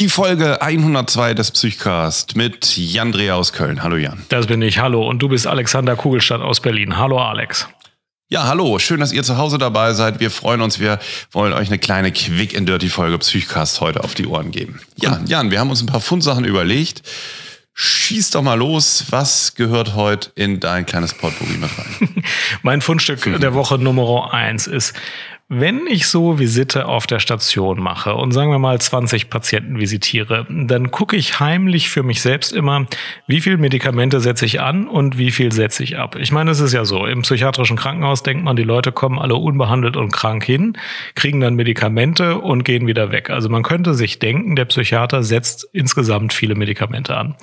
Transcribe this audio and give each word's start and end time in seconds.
Die 0.00 0.08
Folge 0.08 0.60
102 0.60 1.34
des 1.34 1.52
Psychcast 1.52 2.34
mit 2.34 2.76
Jan 2.76 3.12
Dreher 3.12 3.36
aus 3.36 3.52
Köln. 3.52 3.84
Hallo 3.84 3.96
Jan. 3.96 4.24
Das 4.28 4.48
bin 4.48 4.60
ich. 4.60 4.80
Hallo. 4.80 5.08
Und 5.08 5.20
du 5.20 5.28
bist 5.28 5.46
Alexander 5.46 5.94
Kugelstadt 5.94 6.40
aus 6.40 6.58
Berlin. 6.58 6.98
Hallo 6.98 7.20
Alex. 7.20 7.68
Ja, 8.28 8.48
hallo. 8.48 8.80
Schön, 8.80 8.98
dass 8.98 9.12
ihr 9.12 9.22
zu 9.22 9.38
Hause 9.38 9.56
dabei 9.56 9.92
seid. 9.92 10.18
Wir 10.18 10.32
freuen 10.32 10.62
uns. 10.62 10.80
Wir 10.80 10.98
wollen 11.30 11.52
euch 11.52 11.68
eine 11.68 11.78
kleine 11.78 12.10
Quick 12.10 12.58
and 12.58 12.68
Dirty 12.68 12.88
Folge 12.88 13.18
Psychcast 13.18 13.80
heute 13.80 14.02
auf 14.02 14.14
die 14.14 14.26
Ohren 14.26 14.50
geben. 14.50 14.80
Ja, 14.96 15.20
Jan, 15.26 15.52
wir 15.52 15.60
haben 15.60 15.70
uns 15.70 15.80
ein 15.80 15.86
paar 15.86 16.00
Fundsachen 16.00 16.44
überlegt. 16.44 17.02
Schieß 17.74 18.30
doch 18.30 18.42
mal 18.42 18.54
los. 18.54 19.04
Was 19.10 19.54
gehört 19.54 19.94
heute 19.94 20.32
in 20.34 20.58
dein 20.58 20.86
kleines 20.86 21.14
Potpourri 21.14 21.56
mit 21.56 21.70
rein? 21.78 22.24
mein 22.62 22.80
Fundstück 22.80 23.22
der 23.40 23.54
Woche 23.54 23.78
Nummer 23.78 24.34
eins 24.34 24.66
ist 24.66 24.92
wenn 25.60 25.86
ich 25.86 26.06
so 26.06 26.38
Visite 26.38 26.86
auf 26.86 27.06
der 27.06 27.18
Station 27.18 27.80
mache 27.80 28.14
und 28.14 28.32
sagen 28.32 28.50
wir 28.50 28.58
mal 28.58 28.80
20 28.80 29.30
Patienten 29.30 29.78
visitiere, 29.78 30.46
dann 30.48 30.90
gucke 30.90 31.16
ich 31.16 31.40
heimlich 31.40 31.88
für 31.88 32.02
mich 32.02 32.22
selbst 32.22 32.52
immer, 32.52 32.86
wie 33.26 33.40
viel 33.40 33.56
Medikamente 33.56 34.20
setze 34.20 34.46
ich 34.46 34.60
an 34.60 34.88
und 34.88 35.18
wie 35.18 35.30
viel 35.30 35.52
setze 35.52 35.82
ich 35.82 35.98
ab. 35.98 36.16
Ich 36.16 36.32
meine, 36.32 36.50
es 36.50 36.60
ist 36.60 36.72
ja 36.72 36.84
so, 36.84 37.06
im 37.06 37.22
psychiatrischen 37.22 37.76
Krankenhaus 37.76 38.22
denkt 38.22 38.44
man, 38.44 38.56
die 38.56 38.62
Leute 38.62 38.92
kommen 38.92 39.18
alle 39.18 39.36
unbehandelt 39.36 39.96
und 39.96 40.12
krank 40.12 40.44
hin, 40.44 40.76
kriegen 41.14 41.40
dann 41.40 41.54
Medikamente 41.54 42.38
und 42.38 42.64
gehen 42.64 42.86
wieder 42.86 43.12
weg. 43.12 43.30
Also 43.30 43.48
man 43.48 43.62
könnte 43.62 43.94
sich 43.94 44.18
denken, 44.18 44.56
der 44.56 44.66
Psychiater 44.66 45.22
setzt 45.22 45.68
insgesamt 45.72 46.32
viele 46.32 46.54
Medikamente 46.54 47.16
an. 47.16 47.34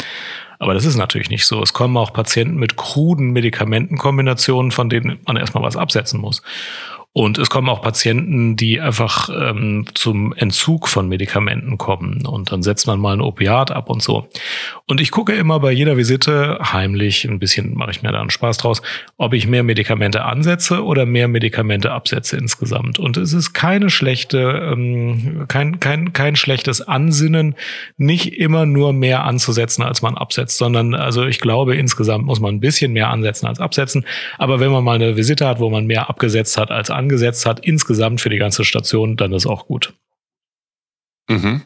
Aber 0.61 0.75
das 0.75 0.85
ist 0.85 0.95
natürlich 0.95 1.31
nicht 1.31 1.47
so. 1.47 1.59
Es 1.63 1.73
kommen 1.73 1.97
auch 1.97 2.13
Patienten 2.13 2.55
mit 2.57 2.77
kruden 2.77 3.31
Medikamentenkombinationen, 3.31 4.69
von 4.69 4.89
denen 4.89 5.17
man 5.25 5.35
erstmal 5.35 5.63
was 5.63 5.75
absetzen 5.75 6.21
muss. 6.21 6.43
Und 7.13 7.37
es 7.37 7.49
kommen 7.49 7.67
auch 7.67 7.81
Patienten, 7.81 8.55
die 8.55 8.79
einfach 8.79 9.29
ähm, 9.29 9.85
zum 9.95 10.31
Entzug 10.31 10.87
von 10.87 11.09
Medikamenten 11.09 11.77
kommen. 11.77 12.25
Und 12.25 12.53
dann 12.53 12.63
setzt 12.63 12.87
man 12.87 13.01
mal 13.01 13.13
ein 13.13 13.19
Opiat 13.19 13.69
ab 13.69 13.89
und 13.89 14.01
so. 14.01 14.29
Und 14.87 15.01
ich 15.01 15.11
gucke 15.11 15.33
immer 15.33 15.59
bei 15.59 15.73
jeder 15.73 15.97
Visite 15.97 16.59
heimlich, 16.63 17.25
ein 17.25 17.37
bisschen 17.37 17.73
mache 17.75 17.91
ich 17.91 18.01
mir 18.01 18.13
da 18.13 18.21
einen 18.21 18.29
Spaß 18.29 18.59
draus, 18.59 18.81
ob 19.17 19.33
ich 19.33 19.45
mehr 19.45 19.63
Medikamente 19.63 20.23
ansetze 20.23 20.85
oder 20.85 21.05
mehr 21.05 21.27
Medikamente 21.27 21.91
absetze 21.91 22.37
insgesamt. 22.37 22.97
Und 22.97 23.17
es 23.17 23.33
ist 23.33 23.51
keine 23.51 23.89
schlechte, 23.89 24.71
ähm, 24.71 25.43
kein, 25.49 25.81
kein, 25.81 26.13
kein 26.13 26.37
schlechtes 26.37 26.81
Ansinnen, 26.81 27.55
nicht 27.97 28.39
immer 28.39 28.65
nur 28.65 28.93
mehr 28.93 29.25
anzusetzen, 29.25 29.83
als 29.83 30.01
man 30.01 30.15
absetzt, 30.15 30.57
sondern 30.57 30.95
also 30.95 31.25
ich 31.25 31.41
glaube, 31.41 31.75
insgesamt 31.75 32.25
muss 32.25 32.39
man 32.39 32.55
ein 32.55 32.61
bisschen 32.61 32.93
mehr 32.93 33.09
ansetzen 33.09 33.47
als 33.47 33.59
absetzen. 33.59 34.05
Aber 34.37 34.61
wenn 34.61 34.71
man 34.71 34.85
mal 34.85 34.95
eine 34.95 35.17
Visite 35.17 35.45
hat, 35.45 35.59
wo 35.59 35.69
man 35.69 35.85
mehr 35.85 36.09
abgesetzt 36.09 36.57
hat 36.57 36.71
als 36.71 36.89
angesetzt 36.89 37.00
hat, 37.09 37.65
insgesamt 37.65 38.21
für 38.21 38.29
die 38.29 38.37
ganze 38.37 38.63
Station, 38.63 39.17
dann 39.17 39.33
ist 39.33 39.45
auch 39.45 39.65
gut. 39.67 39.93
Mhm. 41.29 41.61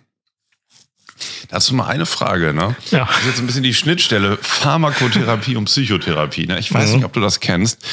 Dazu 1.49 1.75
mal 1.75 1.87
eine 1.87 2.05
Frage, 2.05 2.53
ne? 2.53 2.75
Ja. 2.91 3.05
Das 3.05 3.19
ist 3.19 3.25
jetzt 3.25 3.39
ein 3.39 3.47
bisschen 3.47 3.63
die 3.63 3.73
Schnittstelle 3.73 4.37
Pharmakotherapie 4.41 5.55
und 5.55 5.65
Psychotherapie. 5.65 6.47
Ne? 6.47 6.59
Ich 6.59 6.73
weiß 6.73 6.89
mhm. 6.89 6.95
nicht, 6.97 7.05
ob 7.05 7.13
du 7.13 7.19
das 7.19 7.39
kennst. 7.39 7.85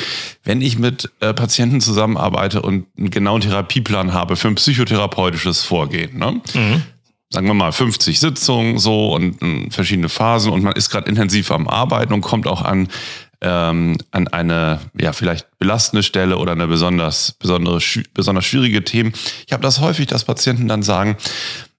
Wenn 0.42 0.60
ich 0.60 0.78
mit 0.78 1.10
äh, 1.20 1.32
Patienten 1.34 1.80
zusammenarbeite 1.80 2.62
und 2.62 2.86
einen 2.98 3.10
genauen 3.10 3.40
Therapieplan 3.40 4.12
habe 4.12 4.36
für 4.36 4.48
ein 4.48 4.54
psychotherapeutisches 4.54 5.64
Vorgehen, 5.64 6.18
ne? 6.18 6.40
Mhm. 6.54 6.82
Sagen 7.30 7.46
wir 7.46 7.54
mal 7.54 7.72
50 7.72 8.20
Sitzungen 8.20 8.78
so 8.78 9.14
und 9.14 9.40
äh, 9.42 9.70
verschiedene 9.70 10.08
Phasen 10.08 10.52
und 10.52 10.62
man 10.62 10.74
ist 10.74 10.90
gerade 10.90 11.08
intensiv 11.08 11.50
am 11.50 11.68
Arbeiten 11.68 12.12
und 12.12 12.20
kommt 12.20 12.46
auch 12.46 12.62
an 12.62 12.88
ähm, 13.42 13.98
an 14.10 14.28
eine 14.28 14.80
ja 14.98 15.12
vielleicht 15.12 15.46
belastende 15.58 16.02
Stelle 16.02 16.38
oder 16.38 16.52
eine 16.52 16.66
besonders 16.66 17.32
besondere 17.32 17.80
besonders 18.14 18.44
schwierige 18.44 18.84
Themen. 18.84 19.12
Ich 19.46 19.52
habe 19.52 19.62
das 19.62 19.80
häufig, 19.80 20.06
dass 20.06 20.24
Patienten 20.24 20.68
dann 20.68 20.82
sagen, 20.82 21.16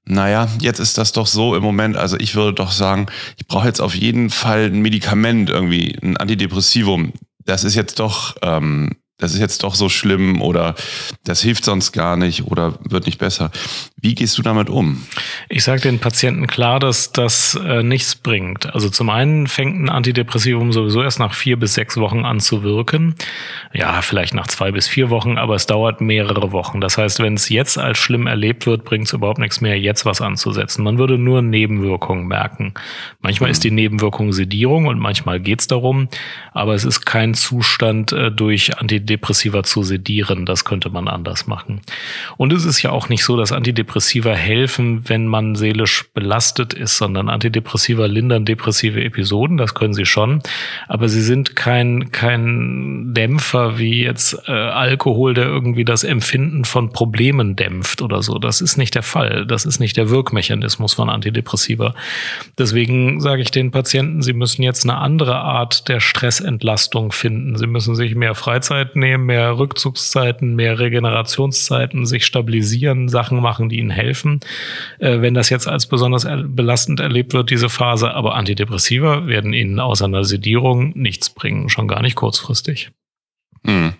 naja, 0.05 0.49
jetzt 0.59 0.79
ist 0.79 0.97
das 0.97 1.13
doch 1.13 1.27
so 1.27 1.55
im 1.55 1.63
Moment, 1.63 1.95
also 1.95 2.17
ich 2.19 2.35
würde 2.35 2.53
doch 2.53 2.71
sagen, 2.71 3.07
ich 3.37 3.47
brauche 3.47 3.67
jetzt 3.67 3.81
auf 3.81 3.95
jeden 3.95 4.29
Fall 4.29 4.65
ein 4.65 4.81
Medikament 4.81 5.49
irgendwie, 5.49 5.97
ein 6.03 6.17
Antidepressivum. 6.17 7.13
Das 7.45 7.63
ist 7.63 7.75
jetzt 7.75 7.99
doch 7.99 8.35
ähm, 8.41 8.97
das 9.17 9.33
ist 9.33 9.39
jetzt 9.39 9.63
doch 9.63 9.75
so 9.75 9.87
schlimm 9.87 10.41
oder 10.41 10.75
das 11.23 11.41
hilft 11.41 11.63
sonst 11.63 11.93
gar 11.93 12.17
nicht 12.17 12.45
oder 12.47 12.77
wird 12.83 13.05
nicht 13.05 13.19
besser. 13.19 13.51
Wie 14.03 14.15
gehst 14.15 14.37
du 14.37 14.41
damit 14.41 14.69
um? 14.69 15.01
Ich 15.47 15.63
sage 15.63 15.79
den 15.79 15.97
Patienten 15.97 16.45
klar, 16.45 16.81
dass 16.81 17.13
das 17.13 17.57
äh, 17.65 17.83
nichts 17.83 18.15
bringt. 18.15 18.73
Also 18.73 18.89
zum 18.89 19.09
einen 19.09 19.47
fängt 19.47 19.79
ein 19.79 19.87
Antidepressivum 19.87 20.73
sowieso 20.73 21.01
erst 21.01 21.19
nach 21.19 21.33
vier 21.33 21.57
bis 21.57 21.75
sechs 21.75 21.95
Wochen 21.95 22.25
an 22.25 22.41
zu 22.41 22.63
wirken. 22.63 23.15
Ja, 23.71 24.01
vielleicht 24.01 24.33
nach 24.33 24.47
zwei 24.47 24.73
bis 24.73 24.89
vier 24.89 25.09
Wochen, 25.09 25.37
aber 25.37 25.55
es 25.55 25.67
dauert 25.67 26.01
mehrere 26.01 26.51
Wochen. 26.51 26.81
Das 26.81 26.97
heißt, 26.97 27.19
wenn 27.21 27.35
es 27.35 27.47
jetzt 27.47 27.77
als 27.77 27.97
schlimm 27.97 28.27
erlebt 28.27 28.65
wird, 28.65 28.83
bringt 28.83 29.07
es 29.07 29.13
überhaupt 29.13 29.39
nichts 29.39 29.61
mehr, 29.61 29.79
jetzt 29.79 30.05
was 30.05 30.19
anzusetzen. 30.19 30.83
Man 30.83 30.97
würde 30.97 31.17
nur 31.17 31.41
Nebenwirkungen 31.41 32.27
merken. 32.27 32.73
Manchmal 33.21 33.51
mhm. 33.51 33.53
ist 33.53 33.63
die 33.63 33.71
Nebenwirkung 33.71 34.33
Sedierung 34.33 34.87
und 34.87 34.99
manchmal 34.99 35.39
geht 35.39 35.61
es 35.61 35.67
darum, 35.67 36.09
aber 36.51 36.73
es 36.73 36.83
ist 36.83 37.05
kein 37.05 37.35
Zustand 37.35 38.11
äh, 38.11 38.31
durch 38.31 38.77
Antidepressiva 38.77 39.63
zu 39.63 39.81
sedieren. 39.81 40.45
Das 40.45 40.65
könnte 40.65 40.89
man 40.89 41.07
anders 41.07 41.47
machen. 41.47 41.79
Und 42.35 42.51
es 42.51 42.65
ist 42.65 42.81
ja 42.81 42.89
auch 42.91 43.07
nicht 43.07 43.23
so, 43.23 43.37
dass 43.37 43.53
Antidepressiva 43.53 43.92
helfen, 44.01 45.07
wenn 45.07 45.27
man 45.27 45.55
seelisch 45.55 46.05
belastet 46.13 46.73
ist, 46.73 46.97
sondern 46.97 47.29
Antidepressiva 47.29 48.05
lindern 48.05 48.45
depressive 48.45 49.03
Episoden. 49.03 49.57
Das 49.57 49.73
können 49.73 49.93
sie 49.93 50.05
schon. 50.05 50.41
Aber 50.87 51.09
sie 51.09 51.21
sind 51.21 51.55
kein, 51.55 52.11
kein 52.11 53.13
Dämpfer 53.13 53.77
wie 53.77 54.03
jetzt 54.03 54.47
äh, 54.47 54.51
Alkohol, 54.51 55.33
der 55.33 55.45
irgendwie 55.45 55.85
das 55.85 56.03
Empfinden 56.03 56.65
von 56.65 56.91
Problemen 56.91 57.55
dämpft 57.55 58.01
oder 58.01 58.21
so. 58.21 58.39
Das 58.39 58.61
ist 58.61 58.77
nicht 58.77 58.95
der 58.95 59.03
Fall. 59.03 59.45
Das 59.45 59.65
ist 59.65 59.79
nicht 59.79 59.97
der 59.97 60.09
Wirkmechanismus 60.09 60.93
von 60.93 61.09
Antidepressiva. 61.09 61.93
Deswegen 62.57 63.19
sage 63.21 63.41
ich 63.41 63.51
den 63.51 63.71
Patienten, 63.71 64.21
sie 64.21 64.33
müssen 64.33 64.63
jetzt 64.63 64.83
eine 64.83 64.97
andere 64.97 65.35
Art 65.35 65.87
der 65.87 65.99
Stressentlastung 65.99 67.11
finden. 67.11 67.57
Sie 67.57 67.67
müssen 67.67 67.95
sich 67.95 68.15
mehr 68.15 68.35
Freizeit 68.35 68.95
nehmen, 68.95 69.25
mehr 69.25 69.57
Rückzugszeiten, 69.57 70.55
mehr 70.55 70.79
Regenerationszeiten, 70.79 72.05
sich 72.05 72.25
stabilisieren, 72.25 73.09
Sachen 73.09 73.39
machen, 73.39 73.69
die 73.69 73.82
ihnen 73.83 73.91
helfen. 73.91 74.39
Äh, 74.99 75.21
wenn 75.21 75.33
das 75.33 75.49
jetzt 75.49 75.67
als 75.67 75.87
besonders 75.87 76.25
belastend 76.25 76.99
erlebt 76.99 77.33
wird, 77.33 77.49
diese 77.49 77.69
Phase, 77.69 78.13
aber 78.13 78.35
Antidepressiva 78.35 79.27
werden 79.27 79.53
ihnen 79.53 79.79
außer 79.79 80.05
einer 80.05 80.23
Sedierung 80.23 80.93
nichts 80.95 81.29
bringen, 81.29 81.69
schon 81.69 81.87
gar 81.87 82.01
nicht 82.01 82.15
kurzfristig. 82.15 82.91
Hm. 83.65 83.93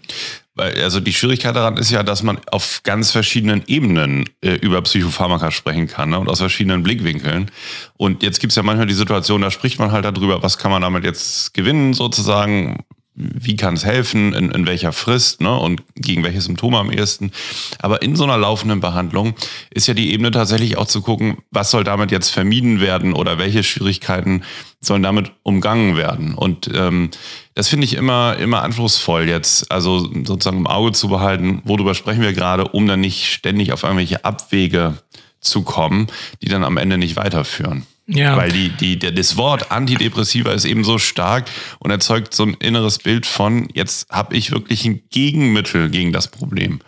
Also 0.56 1.00
die 1.00 1.14
Schwierigkeit 1.14 1.56
daran 1.56 1.78
ist 1.78 1.90
ja, 1.90 2.04
dass 2.04 2.22
man 2.22 2.40
auf 2.52 2.82
ganz 2.84 3.10
verschiedenen 3.12 3.64
Ebenen 3.66 4.30
äh, 4.42 4.54
über 4.56 4.84
Psychopharmaka 4.84 5.50
sprechen 5.50 5.88
kann 5.88 6.12
ne? 6.12 6.20
und 6.20 6.30
aus 6.30 6.40
verschiedenen 6.40 6.84
Blickwinkeln. 6.84 7.50
Und 7.98 8.22
jetzt 8.22 8.40
gibt 8.40 8.52
es 8.52 8.58
ja 8.58 8.62
manchmal 8.62 8.86
die 8.86 8.94
Situation, 8.94 9.42
da 9.42 9.50
spricht 9.50 9.80
man 9.80 9.92
halt 9.92 10.06
darüber, 10.06 10.44
was 10.44 10.60
kann 10.60 10.70
man 10.70 10.84
damit 10.84 11.06
jetzt 11.06 11.56
gewinnen 11.56 11.96
sozusagen, 11.96 12.84
wie 13.16 13.56
kann 13.56 13.76
es 13.76 13.86
helfen, 13.86 14.34
in, 14.34 14.50
in 14.52 14.66
welcher 14.66 14.92
Frist 14.92 15.42
ne, 15.42 15.56
und 15.56 15.84
gegen 15.96 16.24
welche 16.24 16.42
Symptome 16.42 16.80
am 16.80 16.92
ehesten. 16.92 17.32
Aber 17.80 18.02
in 18.02 18.16
so 18.16 18.24
einer 18.24 18.38
laufenden 18.38 18.80
Behandlung 18.80 19.36
ist 19.70 19.88
ja 19.88 19.94
die 19.94 20.12
Ebene 20.14 20.32
tatsächlich 20.32 20.78
auch 20.78 20.88
zu 20.88 21.02
gucken, 21.02 21.38
was 21.52 21.70
soll 21.70 21.84
damit 21.84 22.12
jetzt 22.12 22.30
vermieden 22.30 22.80
werden 22.82 23.14
oder 23.14 23.38
welche 23.38 23.64
Schwierigkeiten 23.64 24.44
sollen 24.82 25.04
damit 25.04 25.32
umgangen 25.44 25.96
werden. 25.96 26.34
Und 26.34 26.70
ähm, 26.74 27.12
das 27.54 27.68
finde 27.68 27.86
ich 27.86 27.94
immer, 27.94 28.38
immer 28.38 28.64
anspruchsvoll 28.64 29.30
jetzt, 29.30 29.72
also 29.72 30.10
sozusagen 30.24 30.58
im 30.58 30.68
Auge 30.68 30.92
zu 30.94 31.08
behalten, 31.08 31.62
worüber 31.66 31.94
sprechen 31.94 32.22
wir 32.22 32.34
gerade, 32.34 32.68
um 32.70 32.88
dann 32.88 33.02
nicht 33.02 33.32
ständig 33.32 33.74
auf 33.74 33.84
irgendwelche 33.84 34.26
Abwege 34.26 34.98
zu 35.40 35.62
kommen, 35.62 36.08
die 36.42 36.50
dann 36.50 36.64
am 36.64 36.78
Ende 36.78 36.98
nicht 36.98 37.16
weiterführen. 37.16 37.86
Ja. 38.06 38.36
Weil 38.36 38.52
die, 38.52 38.70
die, 38.70 39.00
der, 39.00 39.12
das 39.12 39.38
Wort 39.38 39.72
Antidepressiva 39.72 40.52
ist 40.52 40.66
eben 40.66 40.84
so 40.84 40.98
stark 40.98 41.50
und 41.80 41.92
erzeugt 41.92 42.34
so 42.34 42.44
ein 42.44 42.56
inneres 42.56 43.00
Bild 43.00 43.26
von, 43.26 43.70
jetzt 43.74 44.10
habe 44.10 44.36
ich 44.36 44.52
wirklich 44.52 44.86
ein 44.86 45.04
Gegenmittel 45.10 45.90
gegen 45.90 46.12
das 46.12 46.30
Problem 46.30 46.80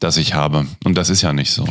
das 0.00 0.16
ich 0.16 0.32
habe. 0.34 0.66
Und 0.84 0.96
das 0.96 1.10
ist 1.10 1.20
ja 1.20 1.34
nicht 1.34 1.52
so. 1.52 1.66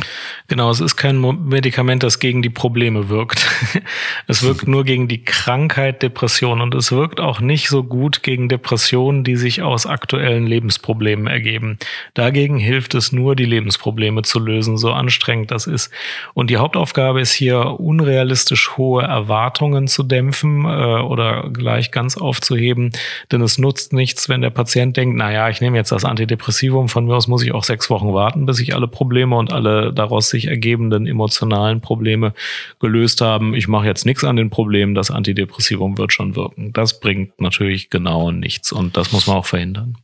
Genau, 0.46 0.70
es 0.70 0.80
ist 0.80 0.96
kein 0.96 1.20
Medikament, 1.20 2.04
das 2.04 2.20
gegen 2.20 2.42
die 2.42 2.48
Probleme 2.48 3.08
wirkt. 3.08 3.44
es 4.28 4.44
wirkt 4.44 4.68
nur 4.68 4.84
gegen 4.84 5.08
die 5.08 5.24
Krankheit 5.24 6.02
Depression 6.02 6.60
und 6.60 6.74
es 6.76 6.92
wirkt 6.92 7.18
auch 7.18 7.40
nicht 7.40 7.68
so 7.68 7.82
gut 7.82 8.22
gegen 8.22 8.48
Depressionen, 8.48 9.24
die 9.24 9.34
sich 9.34 9.62
aus 9.62 9.84
aktuellen 9.84 10.46
Lebensproblemen 10.46 11.26
ergeben. 11.26 11.78
Dagegen 12.14 12.58
hilft 12.58 12.94
es 12.94 13.10
nur, 13.10 13.34
die 13.34 13.44
Lebensprobleme 13.44 14.22
zu 14.22 14.38
lösen, 14.38 14.78
so 14.78 14.92
anstrengend 14.92 15.50
das 15.50 15.66
ist. 15.66 15.90
Und 16.32 16.50
die 16.50 16.58
Hauptaufgabe 16.58 17.20
ist 17.20 17.32
hier, 17.32 17.80
unrealistisch 17.80 18.76
hohe 18.76 19.02
Erwartungen 19.02 19.88
zu 19.88 20.04
dämpfen 20.04 20.64
äh, 20.66 20.68
oder 20.68 21.50
gleich 21.52 21.90
ganz 21.90 22.16
aufzuheben, 22.16 22.92
denn 23.32 23.42
es 23.42 23.58
nutzt 23.58 23.92
nichts, 23.92 24.28
wenn 24.28 24.40
der 24.40 24.50
Patient 24.50 24.96
denkt, 24.96 25.16
na 25.16 25.32
ja, 25.32 25.48
ich 25.48 25.60
nehme 25.60 25.76
jetzt 25.76 25.90
das 25.90 26.04
Antidepressivum, 26.04 26.88
von 26.88 27.06
mir 27.06 27.16
aus 27.16 27.26
muss 27.26 27.42
ich 27.42 27.52
auch 27.52 27.64
sechs 27.64 27.90
Wochen 27.90 28.12
warten 28.12 28.19
warten, 28.20 28.44
bis 28.44 28.58
sich 28.58 28.74
alle 28.74 28.86
Probleme 28.86 29.36
und 29.36 29.50
alle 29.50 29.92
daraus 29.92 30.28
sich 30.28 30.46
ergebenden 30.46 31.06
emotionalen 31.06 31.80
Probleme 31.80 32.34
gelöst 32.78 33.22
haben. 33.22 33.54
Ich 33.54 33.66
mache 33.66 33.86
jetzt 33.86 34.04
nichts 34.04 34.24
an 34.24 34.36
den 34.36 34.50
Problemen, 34.50 34.94
das 34.94 35.10
Antidepressivum 35.10 35.96
wird 35.96 36.12
schon 36.12 36.36
wirken. 36.36 36.72
Das 36.74 37.00
bringt 37.00 37.40
natürlich 37.40 37.88
genau 37.88 38.30
nichts 38.30 38.72
und 38.72 38.96
das 38.96 39.12
muss 39.12 39.26
man 39.26 39.36
auch 39.36 39.46
verhindern. 39.46 39.96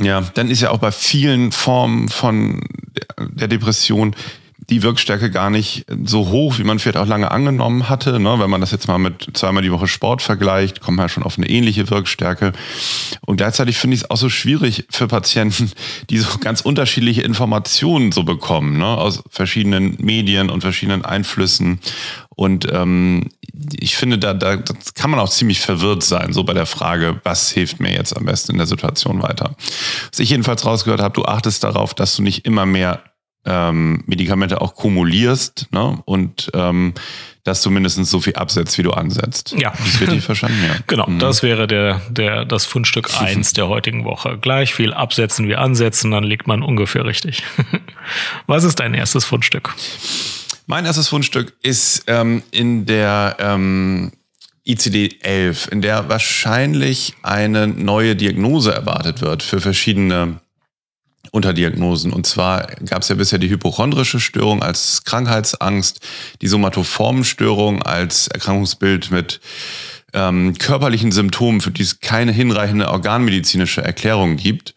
Ja, 0.00 0.22
dann 0.22 0.50
ist 0.50 0.62
ja 0.62 0.70
auch 0.70 0.78
bei 0.78 0.90
vielen 0.90 1.52
Formen 1.52 2.08
von 2.08 2.62
der 3.18 3.48
Depression 3.48 4.16
die 4.70 4.82
Wirkstärke 4.82 5.30
gar 5.30 5.50
nicht 5.50 5.86
so 6.04 6.28
hoch, 6.28 6.58
wie 6.58 6.64
man 6.64 6.78
vielleicht 6.78 6.96
auch 6.96 7.06
lange 7.06 7.30
angenommen 7.30 7.88
hatte. 7.88 8.18
Ne? 8.18 8.38
Wenn 8.38 8.50
man 8.50 8.60
das 8.60 8.70
jetzt 8.70 8.88
mal 8.88 8.98
mit 8.98 9.28
zweimal 9.34 9.62
die 9.62 9.72
Woche 9.72 9.86
Sport 9.86 10.22
vergleicht, 10.22 10.80
kommt 10.80 10.96
man 10.96 11.04
ja 11.04 11.08
schon 11.08 11.22
auf 11.22 11.36
eine 11.36 11.48
ähnliche 11.48 11.90
Wirkstärke. 11.90 12.52
Und 13.26 13.36
gleichzeitig 13.36 13.76
finde 13.76 13.96
ich 13.96 14.02
es 14.02 14.10
auch 14.10 14.16
so 14.16 14.28
schwierig 14.28 14.86
für 14.90 15.08
Patienten, 15.08 15.70
die 16.10 16.18
so 16.18 16.38
ganz 16.38 16.60
unterschiedliche 16.62 17.22
Informationen 17.22 18.12
so 18.12 18.22
bekommen, 18.22 18.78
ne? 18.78 18.86
aus 18.86 19.22
verschiedenen 19.30 19.96
Medien 20.00 20.50
und 20.50 20.62
verschiedenen 20.62 21.04
Einflüssen. 21.04 21.80
Und 22.36 22.66
ähm, 22.72 23.28
ich 23.72 23.96
finde, 23.96 24.18
da, 24.18 24.34
da 24.34 24.56
kann 24.94 25.10
man 25.10 25.20
auch 25.20 25.28
ziemlich 25.28 25.60
verwirrt 25.60 26.02
sein, 26.02 26.32
so 26.32 26.42
bei 26.44 26.54
der 26.54 26.66
Frage, 26.66 27.20
was 27.22 27.50
hilft 27.50 27.80
mir 27.80 27.92
jetzt 27.92 28.16
am 28.16 28.24
besten 28.24 28.52
in 28.52 28.58
der 28.58 28.66
Situation 28.66 29.22
weiter. 29.22 29.54
Was 30.10 30.18
ich 30.18 30.30
jedenfalls 30.30 30.64
rausgehört 30.64 31.00
habe, 31.00 31.14
du 31.14 31.24
achtest 31.24 31.62
darauf, 31.62 31.94
dass 31.94 32.16
du 32.16 32.22
nicht 32.22 32.44
immer 32.46 32.66
mehr 32.66 33.02
ähm, 33.44 34.02
Medikamente 34.06 34.60
auch 34.60 34.74
kumulierst 34.74 35.68
ne? 35.70 35.98
und 36.04 36.50
ähm, 36.54 36.94
dass 37.44 37.60
du 37.62 37.70
mindestens 37.70 38.10
so 38.10 38.20
viel 38.20 38.34
absetzt, 38.36 38.78
wie 38.78 38.82
du 38.82 38.92
ansetzt. 38.92 39.54
Ja. 39.58 39.70
Das 39.70 40.00
wird 40.00 40.10
richtig 40.10 40.24
verstanden, 40.24 40.64
ja. 40.66 40.76
Genau, 40.86 41.06
mhm. 41.06 41.18
das 41.18 41.42
wäre 41.42 41.66
der, 41.66 42.00
der, 42.08 42.46
das 42.46 42.64
Fundstück 42.64 43.10
eins 43.20 43.52
der 43.52 43.68
heutigen 43.68 44.04
Woche. 44.04 44.38
Gleich 44.38 44.74
viel 44.74 44.94
absetzen 44.94 45.46
wie 45.46 45.56
ansetzen, 45.56 46.10
dann 46.10 46.24
liegt 46.24 46.46
man 46.46 46.62
ungefähr 46.62 47.04
richtig. 47.04 47.42
Was 48.46 48.64
ist 48.64 48.80
dein 48.80 48.94
erstes 48.94 49.26
Fundstück? 49.26 49.74
Mein 50.66 50.86
erstes 50.86 51.08
Fundstück 51.08 51.54
ist 51.62 52.04
ähm, 52.06 52.42
in 52.50 52.86
der 52.86 53.36
ähm, 53.38 54.12
ICD-11, 54.66 55.70
in 55.70 55.82
der 55.82 56.08
wahrscheinlich 56.08 57.14
eine 57.22 57.66
neue 57.66 58.16
Diagnose 58.16 58.72
erwartet 58.72 59.20
wird 59.20 59.42
für 59.42 59.60
verschiedene 59.60 60.40
Unterdiagnosen. 61.34 62.12
Und 62.12 62.26
zwar 62.26 62.68
gab 62.88 63.02
es 63.02 63.08
ja 63.08 63.16
bisher 63.16 63.40
die 63.40 63.50
hypochondrische 63.50 64.20
Störung 64.20 64.62
als 64.62 65.02
Krankheitsangst, 65.02 66.00
die 66.40 66.46
Somatoformstörung 66.46 67.82
als 67.82 68.28
Erkrankungsbild 68.28 69.10
mit 69.10 69.40
ähm, 70.12 70.56
körperlichen 70.56 71.10
Symptomen, 71.10 71.60
für 71.60 71.72
die 71.72 71.82
es 71.82 71.98
keine 71.98 72.30
hinreichende 72.30 72.88
organmedizinische 72.88 73.82
Erklärung 73.82 74.36
gibt. 74.36 74.76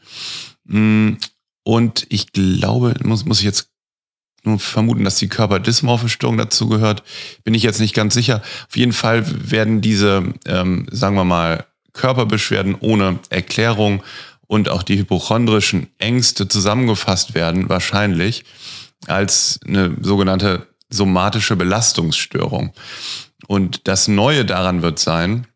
Mm, 0.66 1.14
und 1.62 2.08
ich 2.10 2.32
glaube, 2.32 2.96
muss, 3.04 3.26
muss 3.26 3.38
ich 3.38 3.46
jetzt 3.46 3.70
nur 4.44 4.58
vermuten, 4.58 5.04
dass 5.04 5.18
die 5.18 5.28
körperdysmorphe 5.28 6.10
Störung 6.10 6.38
dazu 6.38 6.68
gehört. 6.68 7.04
Bin 7.44 7.54
ich 7.54 7.62
jetzt 7.62 7.80
nicht 7.80 7.94
ganz 7.94 8.16
sicher. 8.16 8.42
Auf 8.68 8.76
jeden 8.76 8.94
Fall 8.94 9.52
werden 9.52 9.82
diese, 9.82 10.34
ähm, 10.48 10.88
sagen 10.90 11.16
wir 11.16 11.24
mal, 11.24 11.66
Körperbeschwerden 11.94 12.76
ohne 12.80 13.20
Erklärung 13.30 14.02
und 14.48 14.70
auch 14.70 14.84
die 14.84 14.98
hypochondrischen 14.98 15.88
Ängste 15.98 16.48
zusammengefasst 16.48 17.36
werden, 17.36 17.70
wahrscheinlich 17.70 18.46
als 19.06 19.60
eine 19.68 19.96
sogenannte 20.02 20.68
somatische 20.90 21.56
Belastungsstörung. 21.56 22.74
Und 23.48 23.88
das 23.88 24.08
Neue 24.08 24.46
daran 24.46 24.82
wird 24.82 25.00
sein, 25.00 25.48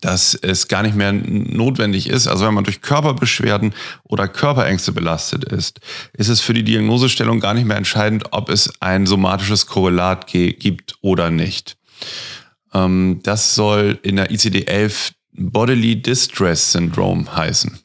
dass 0.00 0.34
es 0.34 0.68
gar 0.68 0.82
nicht 0.82 0.96
mehr 0.96 1.12
notwendig 1.12 2.08
ist, 2.08 2.26
also 2.26 2.44
wenn 2.44 2.52
man 2.52 2.64
durch 2.64 2.82
Körperbeschwerden 2.82 3.72
oder 4.04 4.28
Körperängste 4.28 4.92
belastet 4.92 5.44
ist, 5.44 5.80
ist 6.12 6.28
es 6.28 6.42
für 6.42 6.52
die 6.52 6.64
Diagnosestellung 6.64 7.40
gar 7.40 7.54
nicht 7.54 7.64
mehr 7.64 7.78
entscheidend, 7.78 8.32
ob 8.32 8.50
es 8.50 8.70
ein 8.80 9.06
somatisches 9.06 9.66
Korrelat 9.66 10.26
gibt 10.26 10.96
oder 11.00 11.30
nicht. 11.30 11.78
Ähm, 12.74 13.20
das 13.22 13.54
soll 13.54 13.98
in 14.02 14.16
der 14.16 14.30
ICD-11 14.30 15.12
Bodily 15.38 16.00
Distress 16.00 16.72
Syndrome 16.72 17.34
heißen. 17.34 17.78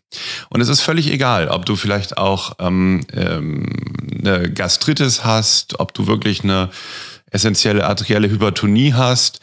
Und 0.50 0.62
es 0.62 0.70
ist 0.70 0.82
völlig 0.82 1.12
egal, 1.12 1.48
ob 1.48 1.66
du 1.66 1.76
vielleicht 1.76 2.18
auch 2.18 2.56
ähm, 2.60 3.02
ähm, 3.14 3.66
eine 4.20 4.52
Gastritis 4.52 5.24
hast, 5.24 5.80
ob 5.80 5.94
du 5.94 6.08
wirklich 6.08 6.44
eine 6.44 6.70
essentielle 7.32 7.86
arterielle 7.86 8.30
Hypertonie 8.30 8.94
hast 8.94 9.40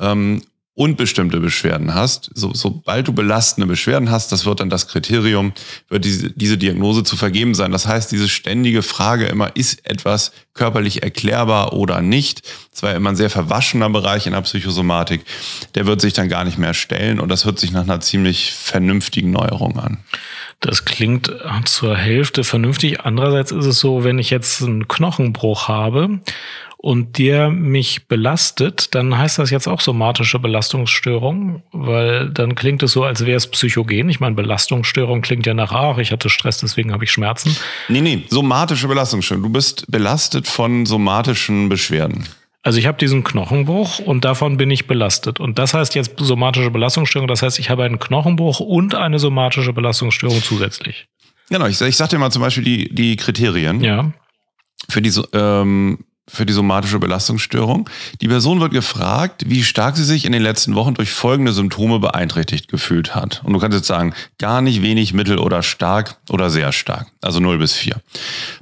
ähm, 0.00 0.42
und 0.74 0.96
bestimmte 0.96 1.40
Beschwerden 1.40 1.94
hast, 1.94 2.30
so, 2.34 2.52
sobald 2.52 3.08
du 3.08 3.12
belastende 3.12 3.66
Beschwerden 3.66 4.10
hast, 4.10 4.30
das 4.30 4.44
wird 4.44 4.60
dann 4.60 4.68
das 4.68 4.88
Kriterium, 4.88 5.52
wird 5.88 6.04
diese, 6.04 6.30
diese 6.30 6.58
Diagnose 6.58 7.02
zu 7.02 7.16
vergeben 7.16 7.54
sein. 7.54 7.72
Das 7.72 7.86
heißt, 7.86 8.12
diese 8.12 8.28
ständige 8.28 8.82
Frage 8.82 9.26
immer, 9.26 9.56
ist 9.56 9.86
etwas 9.86 10.32
körperlich 10.52 11.02
erklärbar 11.02 11.72
oder 11.72 12.02
nicht, 12.02 12.42
das 12.76 12.82
war 12.82 12.94
immer 12.94 13.08
ein 13.08 13.16
sehr 13.16 13.30
verwaschener 13.30 13.88
Bereich 13.88 14.26
in 14.26 14.34
der 14.34 14.42
Psychosomatik, 14.42 15.22
der 15.74 15.86
wird 15.86 16.02
sich 16.02 16.12
dann 16.12 16.28
gar 16.28 16.44
nicht 16.44 16.58
mehr 16.58 16.74
stellen 16.74 17.20
und 17.20 17.30
das 17.30 17.46
hört 17.46 17.58
sich 17.58 17.72
nach 17.72 17.84
einer 17.84 18.00
ziemlich 18.00 18.52
vernünftigen 18.52 19.30
Neuerung 19.30 19.78
an. 19.78 19.96
Das 20.60 20.84
klingt 20.84 21.32
zur 21.64 21.96
Hälfte 21.96 22.44
vernünftig. 22.44 23.00
Andererseits 23.00 23.50
ist 23.50 23.64
es 23.64 23.80
so, 23.80 24.04
wenn 24.04 24.18
ich 24.18 24.28
jetzt 24.28 24.62
einen 24.62 24.88
Knochenbruch 24.88 25.68
habe 25.68 26.20
und 26.76 27.16
der 27.16 27.48
mich 27.48 28.08
belastet, 28.08 28.94
dann 28.94 29.16
heißt 29.16 29.38
das 29.38 29.48
jetzt 29.48 29.68
auch 29.68 29.80
somatische 29.80 30.38
Belastungsstörung, 30.38 31.62
weil 31.72 32.28
dann 32.28 32.54
klingt 32.56 32.82
es 32.82 32.92
so, 32.92 33.04
als 33.04 33.24
wäre 33.24 33.38
es 33.38 33.46
psychogen. 33.46 34.10
Ich 34.10 34.20
meine, 34.20 34.34
Belastungsstörung 34.34 35.22
klingt 35.22 35.46
ja 35.46 35.54
nach, 35.54 35.72
ach, 35.72 35.96
ich 35.96 36.12
hatte 36.12 36.28
Stress, 36.28 36.58
deswegen 36.58 36.92
habe 36.92 37.04
ich 37.04 37.10
Schmerzen. 37.10 37.56
Nee, 37.88 38.02
nee, 38.02 38.24
somatische 38.28 38.86
Belastungsstörung. 38.86 39.44
Du 39.44 39.48
bist 39.48 39.90
belastet 39.90 40.46
von 40.46 40.84
somatischen 40.84 41.70
Beschwerden. 41.70 42.26
Also 42.66 42.80
ich 42.80 42.86
habe 42.86 42.98
diesen 42.98 43.22
Knochenbruch 43.22 44.00
und 44.00 44.24
davon 44.24 44.56
bin 44.56 44.72
ich 44.72 44.88
belastet. 44.88 45.38
Und 45.38 45.56
das 45.56 45.72
heißt 45.72 45.94
jetzt 45.94 46.14
somatische 46.18 46.72
Belastungsstörung. 46.72 47.28
Das 47.28 47.40
heißt, 47.40 47.60
ich 47.60 47.70
habe 47.70 47.84
einen 47.84 48.00
Knochenbruch 48.00 48.58
und 48.58 48.96
eine 48.96 49.20
somatische 49.20 49.72
Belastungsstörung 49.72 50.42
zusätzlich. 50.42 51.06
Genau, 51.48 51.66
ich, 51.66 51.80
ich 51.80 51.96
sag 51.96 52.08
dir 52.08 52.18
mal 52.18 52.32
zum 52.32 52.42
Beispiel 52.42 52.64
die, 52.64 52.92
die 52.92 53.14
Kriterien. 53.14 53.84
Ja. 53.84 54.10
Für 54.88 55.00
die 55.00 55.12
ähm, 55.32 56.05
für 56.28 56.44
die 56.44 56.52
somatische 56.52 56.98
Belastungsstörung. 56.98 57.88
Die 58.20 58.28
Person 58.28 58.60
wird 58.60 58.72
gefragt, 58.72 59.44
wie 59.46 59.62
stark 59.62 59.96
sie 59.96 60.04
sich 60.04 60.24
in 60.24 60.32
den 60.32 60.42
letzten 60.42 60.74
Wochen 60.74 60.94
durch 60.94 61.10
folgende 61.10 61.52
Symptome 61.52 62.00
beeinträchtigt 62.00 62.68
gefühlt 62.68 63.14
hat. 63.14 63.42
Und 63.44 63.52
du 63.52 63.60
kannst 63.60 63.76
jetzt 63.76 63.86
sagen, 63.86 64.12
gar 64.38 64.60
nicht, 64.60 64.82
wenig, 64.82 65.12
mittel 65.12 65.38
oder 65.38 65.62
stark 65.62 66.16
oder 66.28 66.50
sehr 66.50 66.72
stark. 66.72 67.06
Also 67.22 67.38
0 67.40 67.58
bis 67.58 67.74
4. 67.74 68.00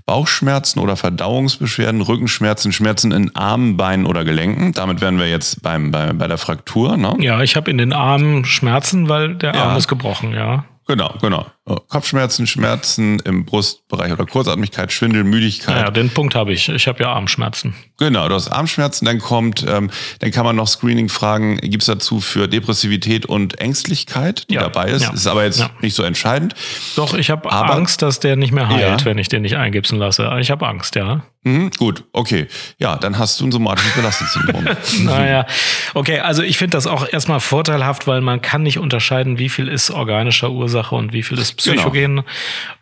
Bauchschmerzen 0.05 0.79
oder 0.81 0.97
Verdauungsbeschwerden, 0.97 2.03
Rückenschmerzen, 2.03 2.73
Schmerzen 2.73 3.13
in 3.13 3.35
Armen, 3.35 3.77
Beinen 3.77 4.05
oder 4.05 4.25
Gelenken. 4.25 4.73
Damit 4.73 5.01
wären 5.01 5.19
wir 5.19 5.29
jetzt 5.29 5.63
beim, 5.63 5.91
bei, 5.91 6.13
bei 6.13 6.29
der 6.29 6.39
Fraktur. 6.39 6.97
Ne? 6.97 7.17
Ja, 7.21 7.41
ich 7.43 7.57
habe 7.57 7.71
in 7.71 7.79
den 7.79 7.93
Armen 7.93 8.45
Schmerzen, 8.45 9.09
weil 9.09 9.35
der 9.37 9.55
Arm 9.55 9.77
ist 9.77 9.89
gebrochen, 9.89 10.33
ja. 10.33 10.65
Genau, 10.87 11.15
genau. 11.21 11.47
Kopfschmerzen, 11.65 12.47
Schmerzen 12.47 13.21
im 13.21 13.47
Brustbereich 13.47 14.13
oder 14.13 14.27
Kurzatmigkeit, 14.27 14.93
Schwindel, 14.93 15.25
Müdigkeit. 15.25 15.77
Ja, 15.77 15.91
den 15.91 16.11
Punkt 16.11 16.35
habe 16.35 16.53
ich. 16.53 16.69
Ich 16.69 16.87
habe 16.87 17.03
ja 17.03 17.13
Armschmerzen. 17.13 17.75
Genau, 17.99 18.29
du 18.29 18.35
hast 18.35 18.49
Armschmerzen, 18.49 19.07
dann 19.07 19.19
kommt, 19.19 19.65
ähm, 19.67 19.91
dann 20.19 20.31
kann 20.31 20.45
man 20.45 20.57
noch 20.57 20.69
Screening 20.69 21.09
fragen, 21.09 21.57
gibt 21.57 21.83
es 21.83 21.87
dazu 21.87 22.21
für 22.21 22.49
Depressivität 22.49 23.25
und 23.25 23.61
Ängstlichkeit, 23.61 24.51
die 24.51 24.55
ja, 24.55 24.61
dabei 24.61 24.91
ist. 24.91 25.03
Ja, 25.03 25.13
ist 25.13 25.27
aber 25.27 25.45
jetzt 25.45 25.61
ja. 25.61 25.71
nicht 25.81 25.95
so 25.95 26.03
entscheidend. 26.03 26.55
Doch, 26.97 27.15
ich 27.15 27.31
habe 27.31 27.51
Angst, 27.51 28.03
dass 28.03 28.21
der 28.21 28.37
nicht 28.37 28.53
mehr 28.53 28.69
heilt, 28.69 29.07
wenn 29.07 29.17
ich 29.17 29.29
den 29.29 29.41
nicht 29.41 29.57
eingipsen 29.57 29.99
lasse. 29.99 30.31
Ich 30.41 30.51
habe 30.51 30.67
Angst, 30.67 30.97
ja. 30.97 31.23
Mhm, 31.47 31.71
gut, 31.79 32.05
okay. 32.13 32.47
Ja, 32.79 32.97
dann 32.97 33.19
hast 33.19 33.39
du 33.39 33.47
ein 33.47 33.53
somatisches 33.53 33.93
Belastungssyndrom. 33.93 34.65
naja, 35.05 35.47
okay, 35.93 36.21
also 36.21 36.43
ich 36.43 36.57
finde 36.57 36.77
das 36.77 36.87
auch 36.87 37.07
erstmal 37.07 37.39
vorteilhaft, 37.39 38.07
weil 38.07 38.23
man 38.23 38.41
kann 38.41 38.63
nicht 38.63 38.79
unterscheiden, 38.79 39.39
wie 39.39 39.51
viel 39.51 39.69
ist 39.69 39.91
organischer 39.91 40.51
Ursache 40.51 40.95
und 40.95 41.13
wie 41.13 41.23
viel 41.23 41.39
ist 41.39 41.54
Psychogen. 41.55 42.25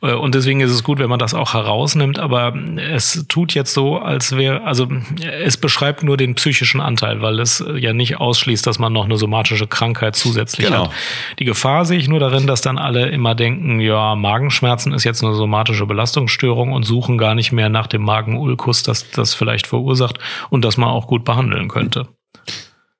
Genau. 0.01 0.21
Und 0.21 0.35
deswegen 0.35 0.61
ist 0.61 0.71
es 0.71 0.83
gut, 0.83 0.99
wenn 0.99 1.09
man 1.09 1.19
das 1.19 1.35
auch 1.35 1.55
herausnimmt. 1.55 2.19
Aber 2.19 2.55
es 2.77 3.27
tut 3.29 3.55
jetzt 3.55 3.75
so, 3.75 3.99
als 3.99 4.37
wäre, 4.37 4.65
also 4.65 4.89
es 5.45 5.57
beschreibt 5.57 6.03
nur 6.03 6.17
den 6.17 6.35
psychischen 6.35 6.81
Anteil, 6.81 7.23
weil 7.23 7.39
es 7.39 7.65
ja 7.77 7.93
nicht 7.93 8.17
ausschließt, 8.19 8.67
dass 8.67 8.79
man 8.79 8.93
noch 8.93 9.05
eine 9.05 9.17
somatische 9.17 9.67
Krankheit 9.67 10.17
zusätzlich 10.17 10.67
genau. 10.67 10.87
hat. 10.87 10.93
Die 11.39 11.45
Gefahr 11.45 11.85
sehe 11.85 11.99
ich 11.99 12.09
nur 12.09 12.21
darin, 12.21 12.47
dass 12.47 12.61
dann 12.61 12.79
alle 12.79 13.09
immer 13.09 13.35
denken, 13.35 13.81
ja, 13.81 14.15
Magenschmerzen 14.15 14.93
ist 14.93 15.05
jetzt 15.05 15.23
eine 15.23 15.35
somatische 15.35 15.87
Belastungsstörung 15.87 16.73
und 16.73 16.83
suchen 16.83 17.19
gar 17.19 17.35
nicht 17.35 17.53
mehr 17.53 17.69
nach 17.69 17.87
dem 17.87 18.03
Magenulkus, 18.03 18.83
das 18.83 19.03
das 19.11 19.35
vielleicht 19.35 19.67
verursacht 19.67 20.19
und 20.51 20.65
das 20.65 20.77
man 20.77 20.89
auch 20.89 21.07
gut 21.07 21.25
behandeln 21.25 21.69
könnte. 21.69 22.09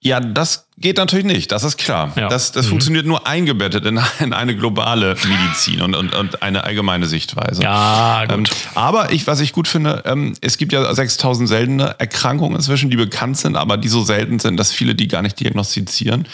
Ja, 0.01 0.21
das 0.21 0.69
geht 0.79 0.97
natürlich 0.97 1.27
nicht, 1.27 1.53
das 1.53 1.65
ist 1.65 1.77
klar. 1.77 2.13
Ja. 2.17 2.29
Das, 2.29 2.53
das 2.53 2.67
mhm. 2.67 2.71
funktioniert 2.71 3.07
nur 3.07 3.27
eingebettet 3.27 3.85
in, 3.87 4.01
in, 4.21 4.33
eine 4.33 4.57
globale 4.57 5.17
Medizin 5.29 5.81
und, 5.83 5.95
und, 5.95 6.15
und 6.15 6.43
eine 6.43 6.65
allgemeine 6.65 7.07
Sichtweise. 7.07 7.63
Ja, 7.63 8.25
gut. 8.27 8.33
Ähm, 8.33 8.45
aber 8.75 9.13
ich, 9.13 9.27
was 9.27 9.41
ich 9.41 9.53
gut 9.53 9.69
finde, 9.69 10.03
ähm, 10.07 10.35
es 10.41 10.59
gibt 10.59 10.73
ja 10.73 10.93
6000 10.93 11.49
seltene 11.49 11.95
Erkrankungen 11.99 12.57
inzwischen, 12.57 12.91
die 12.91 12.97
bekannt 12.97 13.37
sind, 13.37 13.57
aber 13.57 13.77
die 13.77 13.89
so 13.89 14.03
selten 14.03 14.39
sind, 14.39 14.57
dass 14.57 14.73
viele 14.73 14.95
die 14.95 15.09
gar 15.09 15.23
nicht 15.23 15.39
diagnostizieren. 15.39 16.27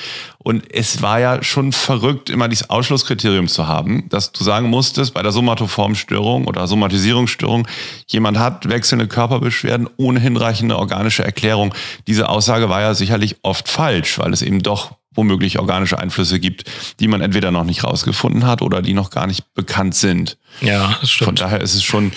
Und 0.48 0.72
es 0.72 1.02
war 1.02 1.20
ja 1.20 1.42
schon 1.42 1.72
verrückt, 1.72 2.30
immer 2.30 2.48
dieses 2.48 2.70
Ausschlusskriterium 2.70 3.48
zu 3.48 3.66
haben, 3.66 4.08
dass 4.08 4.32
du 4.32 4.44
sagen 4.44 4.70
musstest, 4.70 5.12
bei 5.12 5.22
der 5.22 5.30
Somatoformstörung 5.32 6.46
oder 6.46 6.66
Somatisierungsstörung, 6.66 7.68
jemand 8.06 8.38
hat 8.38 8.66
wechselnde 8.66 9.08
Körperbeschwerden 9.08 9.90
ohne 9.98 10.20
hinreichende 10.20 10.78
organische 10.78 11.22
Erklärung. 11.22 11.74
Diese 12.06 12.30
Aussage 12.30 12.70
war 12.70 12.80
ja 12.80 12.94
sicherlich 12.94 13.36
oft 13.42 13.68
falsch, 13.68 14.18
weil 14.18 14.32
es 14.32 14.37
eben 14.42 14.62
doch 14.62 14.96
womöglich 15.12 15.58
organische 15.58 15.98
Einflüsse 15.98 16.38
gibt, 16.38 16.64
die 17.00 17.08
man 17.08 17.20
entweder 17.20 17.50
noch 17.50 17.64
nicht 17.64 17.82
rausgefunden 17.82 18.46
hat 18.46 18.62
oder 18.62 18.82
die 18.82 18.92
noch 18.94 19.10
gar 19.10 19.26
nicht 19.26 19.52
bekannt 19.54 19.94
sind. 19.94 20.38
Ja, 20.60 20.96
das 21.00 21.10
stimmt. 21.10 21.26
Von 21.26 21.34
daher 21.36 21.60
ist 21.60 21.74
es 21.74 21.82
schon 21.82 22.12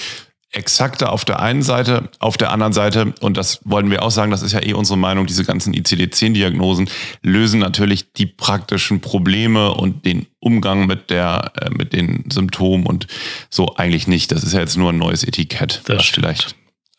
exakter 0.54 1.12
auf 1.13 1.24
der 1.24 1.40
einen 1.40 1.62
Seite, 1.62 2.10
auf 2.20 2.36
der 2.38 2.51
anderen 2.51 2.74
Seite, 2.74 3.13
und 3.22 3.38
das 3.38 3.62
wollen 3.63 3.90
wir 3.90 4.04
auch 4.04 4.12
sagen, 4.12 4.32
das 4.32 4.42
ist 4.42 4.51
ja 4.51 4.62
eh 4.62 4.74
unsere 4.74 4.98
Meinung, 4.98 5.25
diese 5.25 5.46
ganzen 5.46 5.74
ICD-10-Diagnosen 5.74 6.90
lösen 7.24 7.60
natürlich 7.62 8.12
die 8.13 8.25
praktischen 8.25 9.00
Probleme 9.00 9.72
und 9.72 10.06
den 10.06 10.28
Umgang 10.40 10.88
mit 10.88 11.10
der, 11.10 11.54
äh, 11.60 11.70
mit 11.70 11.94
den 11.94 12.25
Symptomen 12.30 12.86
und 12.86 13.08
so 13.50 13.75
eigentlich 13.78 14.08
nicht. 14.08 14.32
Das 14.32 14.44
ist 14.44 14.54
ja 14.54 14.60
jetzt 14.60 14.75
nur 14.78 14.92
ein 14.92 14.98
neues 14.98 15.24
Etikett, 15.24 15.82
Das 15.86 16.04
stimmt. 16.04 16.25
vielleicht 16.28 16.56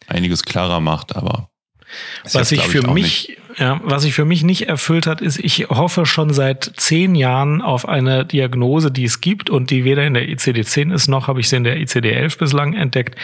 einiges 0.06 0.44
klarer 0.44 0.80
macht, 0.80 1.14
aber 1.14 1.50
Was 2.24 2.32
jetzt, 2.32 2.62
für 2.62 2.78
ich, 2.78 2.86
auch 2.86 2.94
mich, 2.94 3.28
nicht. 3.28 3.38
Ja, 3.56 3.80
was 3.84 4.02
sich 4.02 4.14
für 4.14 4.24
mich 4.24 4.44
nicht 4.44 4.68
erfüllt 4.68 5.06
hat, 5.06 5.20
ist, 5.20 5.38
ich 5.38 5.68
hoffe 5.68 6.06
schon 6.06 6.32
seit 6.32 6.72
zehn 6.76 7.14
Jahren 7.14 7.60
auf 7.60 7.88
eine 7.88 8.24
Diagnose, 8.24 8.90
die 8.90 9.04
es 9.04 9.20
gibt 9.20 9.50
und 9.50 9.70
die 9.70 9.84
weder 9.84 10.06
in 10.06 10.14
der 10.14 10.28
ICD-10 10.28 10.92
ist, 10.92 11.08
noch 11.08 11.28
habe 11.28 11.40
ich 11.40 11.48
sie 11.48 11.56
in 11.56 11.64
der 11.64 11.76
ICD-11 11.78 12.38
bislang 12.38 12.74
entdeckt. 12.74 13.16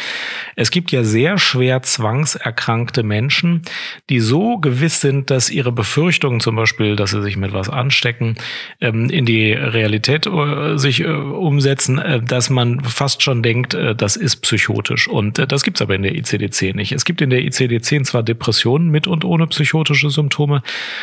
Es 0.57 0.71
gibt 0.71 0.91
ja 0.91 1.05
sehr 1.05 1.39
schwer 1.39 1.83
zwangserkrankte 1.83 3.03
Menschen, 3.03 3.63
die 4.11 4.21
so 4.21 4.59
gewiss 4.59 5.01
sind, 5.01 5.31
dass 5.31 5.51
ihre 5.51 5.73
Befürchtungen 5.73 6.41
zum 6.41 6.57
Beispiel, 6.57 6.97
dass 6.97 7.11
sie 7.11 7.23
sich 7.23 7.37
mit 7.37 7.53
was 7.53 7.69
anstecken, 7.69 8.37
ähm, 8.81 9.11
in 9.11 9.25
die 9.25 9.53
Realität 9.53 10.27
äh, 10.27 10.77
sich 10.77 11.01
äh, 11.01 11.07
umsetzen, 11.07 11.99
äh, 11.99 12.21
dass 12.21 12.51
man 12.51 12.81
fast 12.81 13.23
schon 13.23 13.43
denkt, 13.43 13.77
das 13.97 14.17
ist 14.17 14.37
psychotisch. 14.37 15.09
Und 15.09 15.39
das 15.51 15.63
gibt's 15.63 15.81
aber 15.81 15.95
in 15.95 16.03
der 16.03 16.13
ICD-10 16.13 16.77
nicht. 16.77 16.93
Es 16.93 17.05
gibt 17.05 17.21
in 17.21 17.31
der 17.31 17.41
ICD-10 17.41 18.05
zwar 18.05 18.23
Depressionen 18.23 18.89
mit 18.89 19.07
und 19.07 19.25
ohne 19.25 19.47
psychotische 19.47 20.11
Symptome, 20.19 20.63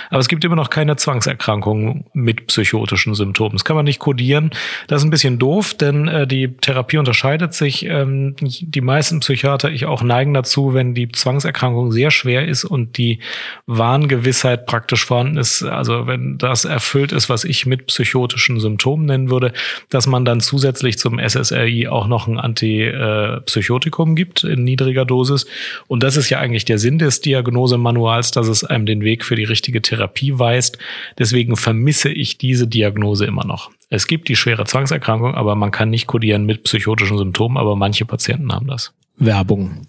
aber 0.09 0.19
es 0.19 0.27
gibt 0.27 0.43
immer 0.43 0.55
noch 0.55 0.69
keine 0.69 0.95
Zwangserkrankungen 0.97 2.05
mit 2.13 2.47
psychotischen 2.47 3.15
Symptomen. 3.15 3.53
Das 3.53 3.63
kann 3.63 3.75
man 3.75 3.85
nicht 3.85 3.99
kodieren. 3.99 4.51
Das 4.87 5.01
ist 5.01 5.07
ein 5.07 5.09
bisschen 5.09 5.39
doof, 5.39 5.73
denn 5.73 6.07
äh, 6.07 6.27
die 6.27 6.49
Therapie 6.57 6.97
unterscheidet 6.97 7.53
sich. 7.53 7.85
Ähm, 7.85 8.35
die 8.41 8.81
meisten 8.81 9.21
Psychiater, 9.21 9.69
ich 9.69 9.85
auch, 9.85 10.03
neigen 10.03 10.33
dazu, 10.33 10.73
wenn 10.73 10.93
die 10.93 11.09
Zwangserkrankung 11.09 11.91
sehr 11.91 12.11
schwer 12.11 12.45
ist 12.45 12.65
und 12.65 12.97
die 12.97 13.19
Warngewissheit 13.65 14.65
praktisch 14.65 15.05
vorhanden 15.05 15.37
ist, 15.37 15.63
also 15.63 16.07
wenn 16.07 16.37
das 16.37 16.65
erfüllt 16.65 17.11
ist, 17.11 17.29
was 17.29 17.43
ich 17.43 17.65
mit 17.65 17.87
psychotischen 17.87 18.59
Symptomen 18.59 19.05
nennen 19.05 19.29
würde, 19.29 19.53
dass 19.89 20.07
man 20.07 20.25
dann 20.25 20.41
zusätzlich 20.41 20.97
zum 20.97 21.19
SSRI 21.19 21.87
auch 21.87 22.07
noch 22.07 22.27
ein 22.27 22.39
Antipsychotikum 22.39 24.15
gibt 24.15 24.43
in 24.43 24.63
niedriger 24.63 25.05
Dosis. 25.05 25.45
Und 25.87 26.03
das 26.03 26.17
ist 26.17 26.29
ja 26.29 26.39
eigentlich 26.39 26.65
der 26.65 26.79
Sinn 26.79 26.99
des 26.99 27.21
Diagnosemanuals, 27.21 28.31
dass 28.31 28.47
es 28.47 28.63
einem 28.63 28.85
den 28.85 29.01
Weg 29.05 29.23
für 29.23 29.35
die 29.35 29.45
richtige 29.45 29.81
Therapie 29.81 30.37
weist. 30.37 30.77
Deswegen 31.17 31.55
vermisse 31.55 32.09
ich 32.09 32.37
diese 32.37 32.67
Diagnose 32.67 33.25
immer 33.25 33.45
noch. 33.45 33.71
Es 33.89 34.07
gibt 34.07 34.27
die 34.27 34.35
schwere 34.35 34.65
Zwangserkrankung, 34.65 35.35
aber 35.35 35.55
man 35.55 35.71
kann 35.71 35.89
nicht 35.89 36.07
kodieren 36.07 36.45
mit 36.45 36.63
psychotischen 36.63 37.17
Symptomen, 37.17 37.55
aber 37.55 37.77
manche 37.77 38.03
Patienten 38.03 38.51
haben 38.51 38.67
das. 38.67 38.93
Werbung. 39.17 39.87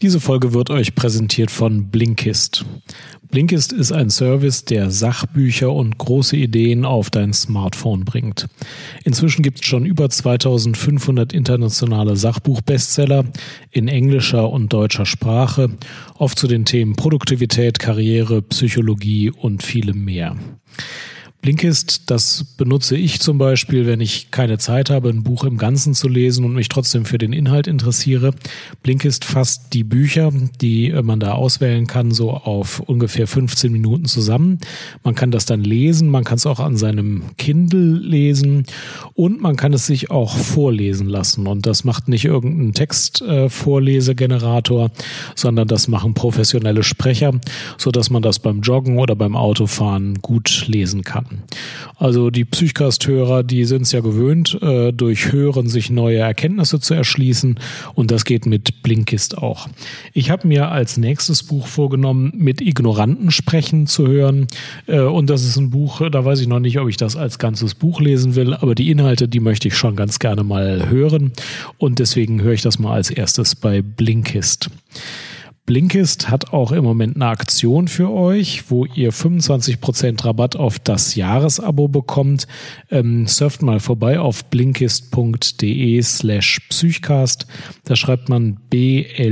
Diese 0.00 0.20
Folge 0.20 0.52
wird 0.54 0.70
euch 0.70 0.94
präsentiert 0.94 1.50
von 1.50 1.88
Blinkist. 1.90 2.64
Blinkist 3.32 3.72
ist 3.72 3.90
ein 3.90 4.10
Service, 4.10 4.64
der 4.64 4.92
Sachbücher 4.92 5.72
und 5.72 5.98
große 5.98 6.36
Ideen 6.36 6.84
auf 6.84 7.10
dein 7.10 7.32
Smartphone 7.32 8.04
bringt. 8.04 8.46
Inzwischen 9.02 9.42
gibt 9.42 9.60
es 9.60 9.66
schon 9.66 9.84
über 9.84 10.08
2500 10.08 11.32
internationale 11.32 12.14
Sachbuchbestseller 12.14 13.24
in 13.72 13.88
englischer 13.88 14.48
und 14.50 14.72
deutscher 14.72 15.04
Sprache, 15.04 15.68
oft 16.14 16.38
zu 16.38 16.46
den 16.46 16.64
Themen 16.64 16.94
Produktivität, 16.94 17.80
Karriere, 17.80 18.40
Psychologie 18.40 19.30
und 19.30 19.64
vielem 19.64 20.04
mehr. 20.04 20.36
Blinkist, 21.40 22.10
das 22.10 22.42
benutze 22.56 22.96
ich 22.96 23.20
zum 23.20 23.38
Beispiel, 23.38 23.86
wenn 23.86 24.00
ich 24.00 24.32
keine 24.32 24.58
Zeit 24.58 24.90
habe, 24.90 25.08
ein 25.08 25.22
Buch 25.22 25.44
im 25.44 25.56
Ganzen 25.56 25.94
zu 25.94 26.08
lesen 26.08 26.44
und 26.44 26.52
mich 26.52 26.68
trotzdem 26.68 27.04
für 27.04 27.16
den 27.16 27.32
Inhalt 27.32 27.68
interessiere. 27.68 28.34
Blinkist 28.82 29.24
fasst 29.24 29.72
die 29.72 29.84
Bücher, 29.84 30.32
die 30.60 30.92
man 31.02 31.20
da 31.20 31.34
auswählen 31.34 31.86
kann, 31.86 32.10
so 32.10 32.32
auf 32.32 32.80
ungefähr 32.80 33.28
15 33.28 33.70
Minuten 33.70 34.06
zusammen. 34.06 34.58
Man 35.04 35.14
kann 35.14 35.30
das 35.30 35.46
dann 35.46 35.62
lesen, 35.62 36.08
man 36.08 36.24
kann 36.24 36.38
es 36.38 36.46
auch 36.46 36.58
an 36.58 36.76
seinem 36.76 37.22
Kindle 37.38 37.98
lesen 37.98 38.64
und 39.14 39.40
man 39.40 39.54
kann 39.54 39.72
es 39.72 39.86
sich 39.86 40.10
auch 40.10 40.36
vorlesen 40.36 41.08
lassen. 41.08 41.46
Und 41.46 41.66
das 41.66 41.84
macht 41.84 42.08
nicht 42.08 42.24
irgendein 42.24 42.74
Textvorlesegenerator, 42.74 44.90
sondern 45.36 45.68
das 45.68 45.86
machen 45.86 46.14
professionelle 46.14 46.82
Sprecher, 46.82 47.40
so 47.78 47.92
dass 47.92 48.10
man 48.10 48.22
das 48.22 48.40
beim 48.40 48.60
Joggen 48.60 48.98
oder 48.98 49.14
beim 49.14 49.36
Autofahren 49.36 50.20
gut 50.20 50.64
lesen 50.66 51.04
kann. 51.04 51.27
Also 51.96 52.30
die 52.30 52.44
Psychcast-Hörer, 52.44 53.42
die 53.42 53.64
sind 53.64 53.82
es 53.82 53.92
ja 53.92 54.00
gewöhnt, 54.00 54.56
äh, 54.62 54.92
durch 54.92 55.32
Hören 55.32 55.68
sich 55.68 55.90
neue 55.90 56.18
Erkenntnisse 56.18 56.78
zu 56.80 56.94
erschließen 56.94 57.58
und 57.94 58.10
das 58.10 58.24
geht 58.24 58.46
mit 58.46 58.82
Blinkist 58.82 59.36
auch. 59.38 59.68
Ich 60.12 60.30
habe 60.30 60.46
mir 60.46 60.70
als 60.70 60.96
nächstes 60.96 61.42
Buch 61.42 61.66
vorgenommen, 61.66 62.32
mit 62.36 62.60
Ignoranten 62.60 63.30
sprechen 63.30 63.86
zu 63.86 64.06
hören 64.06 64.46
äh, 64.86 65.00
und 65.00 65.28
das 65.28 65.44
ist 65.44 65.56
ein 65.56 65.70
Buch, 65.70 66.02
da 66.10 66.24
weiß 66.24 66.40
ich 66.40 66.46
noch 66.46 66.60
nicht, 66.60 66.78
ob 66.78 66.88
ich 66.88 66.96
das 66.96 67.16
als 67.16 67.38
ganzes 67.38 67.74
Buch 67.74 68.00
lesen 68.00 68.34
will, 68.34 68.54
aber 68.54 68.74
die 68.74 68.90
Inhalte, 68.90 69.28
die 69.28 69.40
möchte 69.40 69.68
ich 69.68 69.76
schon 69.76 69.96
ganz 69.96 70.18
gerne 70.18 70.44
mal 70.44 70.88
hören 70.88 71.32
und 71.78 71.98
deswegen 71.98 72.42
höre 72.42 72.52
ich 72.52 72.62
das 72.62 72.78
mal 72.78 72.94
als 72.94 73.10
erstes 73.10 73.56
bei 73.56 73.82
Blinkist. 73.82 74.70
Blinkist 75.68 76.30
hat 76.30 76.54
auch 76.54 76.72
im 76.72 76.82
Moment 76.82 77.16
eine 77.16 77.26
Aktion 77.26 77.88
für 77.88 78.10
euch, 78.10 78.70
wo 78.70 78.86
ihr 78.86 79.12
25% 79.12 80.24
Rabatt 80.24 80.56
auf 80.56 80.78
das 80.78 81.14
Jahresabo 81.14 81.88
bekommt. 81.88 82.48
Ähm, 82.90 83.26
surft 83.26 83.60
mal 83.60 83.78
vorbei 83.78 84.18
auf 84.18 84.46
blinkist.de 84.46 86.00
slash 86.00 86.60
psychcast. 86.70 87.46
Da 87.84 87.96
schreibt 87.96 88.30
man 88.30 88.54
b-l-i-n-k-i-s-t.de 88.70 89.28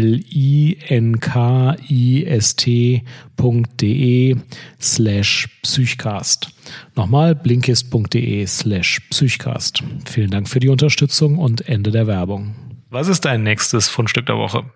slash 4.78 5.48
psychcast. 5.62 6.50
Nochmal 6.96 7.34
blinkist.de 7.34 8.46
slash 8.46 9.00
psychcast. 9.08 9.82
Vielen 10.04 10.30
Dank 10.30 10.50
für 10.50 10.60
die 10.60 10.68
Unterstützung 10.68 11.38
und 11.38 11.66
Ende 11.66 11.90
der 11.92 12.06
Werbung. 12.06 12.54
Was 12.90 13.08
ist 13.08 13.24
dein 13.24 13.42
nächstes 13.42 13.88
Fundstück 13.88 14.26
der 14.26 14.36
Woche? 14.36 14.66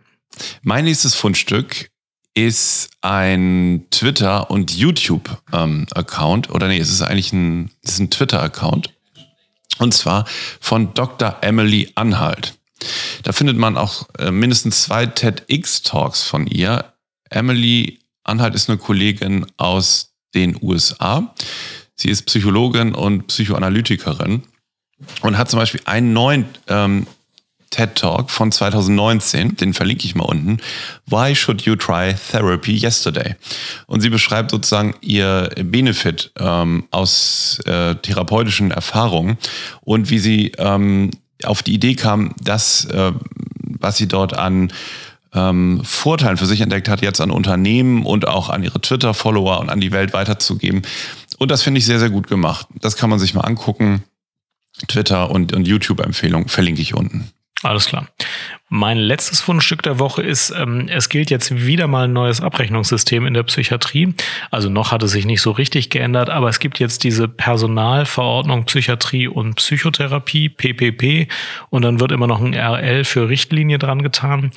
Mein 0.62 0.84
nächstes 0.84 1.14
Fundstück 1.14 1.90
ist 2.34 2.90
ein 3.00 3.86
Twitter- 3.90 4.50
und 4.50 4.70
YouTube-Account. 4.72 6.50
Oder 6.50 6.68
nee, 6.68 6.78
es 6.78 6.90
ist 6.90 7.02
eigentlich 7.02 7.32
ein, 7.32 7.70
ein 7.98 8.10
Twitter-Account. 8.10 8.90
Und 9.78 9.94
zwar 9.94 10.26
von 10.60 10.94
Dr. 10.94 11.38
Emily 11.40 11.90
Anhalt. 11.94 12.54
Da 13.22 13.32
findet 13.32 13.56
man 13.56 13.76
auch 13.76 14.08
äh, 14.18 14.30
mindestens 14.30 14.84
zwei 14.84 15.06
TEDx-Talks 15.06 16.22
von 16.22 16.46
ihr. 16.46 16.92
Emily 17.28 17.98
Anhalt 18.24 18.54
ist 18.54 18.68
eine 18.68 18.78
Kollegin 18.78 19.46
aus 19.56 20.12
den 20.34 20.56
USA. 20.62 21.34
Sie 21.94 22.08
ist 22.08 22.22
Psychologin 22.22 22.94
und 22.94 23.26
Psychoanalytikerin 23.26 24.42
und 25.22 25.38
hat 25.38 25.50
zum 25.50 25.58
Beispiel 25.58 25.82
einen 25.84 26.12
neuen 26.12 26.46
ähm, 26.68 27.06
TED 27.70 27.94
Talk 27.94 28.30
von 28.30 28.50
2019, 28.50 29.56
den 29.56 29.74
verlinke 29.74 30.04
ich 30.04 30.14
mal 30.14 30.24
unten. 30.24 30.58
Why 31.06 31.34
should 31.34 31.62
you 31.62 31.76
try 31.76 32.14
therapy 32.14 32.76
yesterday? 32.76 33.36
Und 33.86 34.00
sie 34.00 34.10
beschreibt 34.10 34.50
sozusagen 34.50 34.94
ihr 35.00 35.50
Benefit 35.62 36.32
ähm, 36.38 36.84
aus 36.90 37.60
äh, 37.66 37.94
therapeutischen 37.94 38.72
Erfahrungen 38.72 39.38
und 39.82 40.10
wie 40.10 40.18
sie 40.18 40.52
ähm, 40.58 41.10
auf 41.44 41.62
die 41.62 41.74
Idee 41.74 41.94
kam, 41.94 42.34
das, 42.42 42.84
äh, 42.86 43.12
was 43.78 43.96
sie 43.96 44.08
dort 44.08 44.34
an 44.36 44.72
ähm, 45.32 45.80
Vorteilen 45.84 46.36
für 46.36 46.46
sich 46.46 46.60
entdeckt 46.60 46.88
hat, 46.88 47.02
jetzt 47.02 47.20
an 47.20 47.30
Unternehmen 47.30 48.04
und 48.04 48.26
auch 48.26 48.48
an 48.48 48.62
ihre 48.62 48.80
Twitter-Follower 48.80 49.60
und 49.60 49.70
an 49.70 49.80
die 49.80 49.92
Welt 49.92 50.12
weiterzugeben. 50.12 50.82
Und 51.38 51.50
das 51.50 51.62
finde 51.62 51.78
ich 51.78 51.86
sehr, 51.86 52.00
sehr 52.00 52.10
gut 52.10 52.26
gemacht. 52.26 52.66
Das 52.80 52.96
kann 52.96 53.10
man 53.10 53.18
sich 53.18 53.34
mal 53.34 53.42
angucken. 53.42 54.02
Twitter 54.88 55.30
und, 55.30 55.52
und 55.52 55.66
YouTube-Empfehlung 55.66 56.48
verlinke 56.48 56.82
ich 56.82 56.94
unten. 56.94 57.30
Alles 57.62 57.86
klar. 57.86 58.06
Mein 58.72 58.96
letztes 58.96 59.40
Fundstück 59.40 59.82
der 59.82 59.98
Woche 59.98 60.22
ist, 60.22 60.50
ähm, 60.50 60.86
es 60.88 61.08
gilt 61.08 61.28
jetzt 61.28 61.66
wieder 61.66 61.88
mal 61.88 62.04
ein 62.04 62.12
neues 62.12 62.40
Abrechnungssystem 62.40 63.26
in 63.26 63.34
der 63.34 63.42
Psychiatrie. 63.42 64.14
Also 64.50 64.70
noch 64.70 64.92
hat 64.92 65.02
es 65.02 65.10
sich 65.10 65.26
nicht 65.26 65.42
so 65.42 65.50
richtig 65.50 65.90
geändert, 65.90 66.30
aber 66.30 66.48
es 66.48 66.60
gibt 66.60 66.78
jetzt 66.78 67.02
diese 67.04 67.28
Personalverordnung 67.28 68.64
Psychiatrie 68.64 69.26
und 69.26 69.56
Psychotherapie, 69.56 70.48
PPP, 70.48 71.28
und 71.68 71.82
dann 71.82 72.00
wird 72.00 72.12
immer 72.12 72.28
noch 72.28 72.40
ein 72.40 72.54
RL 72.54 73.04
für 73.04 73.28
Richtlinie 73.28 73.78
dran 73.78 74.02
getan. 74.02 74.52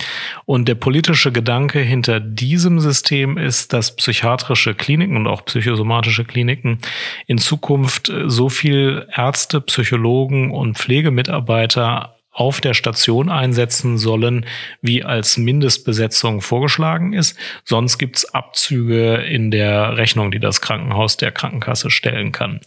Und 0.45 0.67
der 0.69 0.75
politische 0.75 1.31
Gedanke 1.31 1.79
hinter 1.79 2.19
diesem 2.21 2.79
System 2.79 3.37
ist, 3.37 3.73
dass 3.73 3.95
psychiatrische 3.95 4.75
Kliniken 4.75 5.17
und 5.17 5.27
auch 5.27 5.43
psychosomatische 5.43 6.23
Kliniken 6.23 6.77
in 7.25 7.39
Zukunft 7.39 8.13
so 8.27 8.47
viel 8.47 9.07
Ärzte, 9.13 9.59
Psychologen 9.59 10.51
und 10.51 10.77
Pflegemitarbeiter 10.77 12.13
auf 12.33 12.61
der 12.61 12.73
Station 12.73 13.29
einsetzen 13.29 13.99
sollen, 13.99 14.45
wie 14.81 15.03
als 15.03 15.37
Mindestbesetzung 15.37 16.41
vorgeschlagen 16.41 17.13
ist. 17.13 17.37
Sonst 17.63 17.99
gibt's 17.99 18.25
Abzüge 18.33 19.17
in 19.17 19.51
der 19.51 19.97
Rechnung, 19.97 20.31
die 20.31 20.39
das 20.39 20.59
Krankenhaus 20.59 21.15
der 21.15 21.31
Krankenkasse 21.31 21.91
stellen 21.91 22.31
kann. 22.31 22.59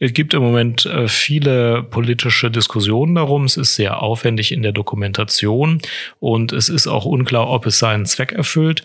Es 0.00 0.12
gibt 0.12 0.34
im 0.34 0.42
Moment 0.42 0.86
äh, 0.86 1.06
viele 1.06 1.84
politische 1.84 2.50
Diskussionen 2.50 3.14
darum. 3.14 3.44
Es 3.44 3.56
ist 3.56 3.76
sehr 3.76 4.02
aufwendig 4.02 4.50
in 4.50 4.62
der 4.62 4.72
Dokumentation 4.72 5.80
und 6.18 6.52
es 6.52 6.68
ist 6.68 6.88
auch 6.88 7.04
unklar, 7.04 7.48
ob 7.48 7.66
es 7.66 7.78
seinen 7.78 8.06
Zweck 8.06 8.32
erfüllt. 8.32 8.84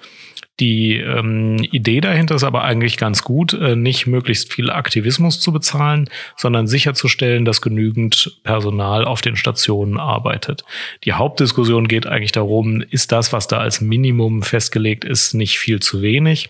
Die 0.59 0.95
ähm, 0.95 1.57
Idee 1.71 2.01
dahinter 2.01 2.33
ist 2.33 2.43
aber 2.43 2.63
eigentlich 2.63 2.97
ganz 2.97 3.21
gut, 3.23 3.53
äh, 3.53 3.75
nicht 3.75 4.07
möglichst 4.07 4.51
viel 4.51 4.71
Aktivismus 4.71 5.39
zu 5.39 5.51
bezahlen, 5.51 6.09
sondern 6.35 6.65
sicherzustellen, 6.65 7.45
dass 7.45 7.61
genügend 7.61 8.39
Personal 8.43 9.05
auf 9.05 9.21
den 9.21 9.35
Stationen 9.35 9.99
arbeitet. 9.99 10.63
Die 11.03 11.13
Hauptdiskussion 11.13 11.87
geht 11.87 12.07
eigentlich 12.07 12.31
darum, 12.31 12.81
ist 12.81 13.11
das, 13.11 13.33
was 13.33 13.47
da 13.47 13.59
als 13.59 13.81
Minimum 13.81 14.41
festgelegt 14.41 15.05
ist, 15.05 15.35
nicht 15.35 15.59
viel 15.59 15.79
zu 15.79 16.01
wenig? 16.01 16.49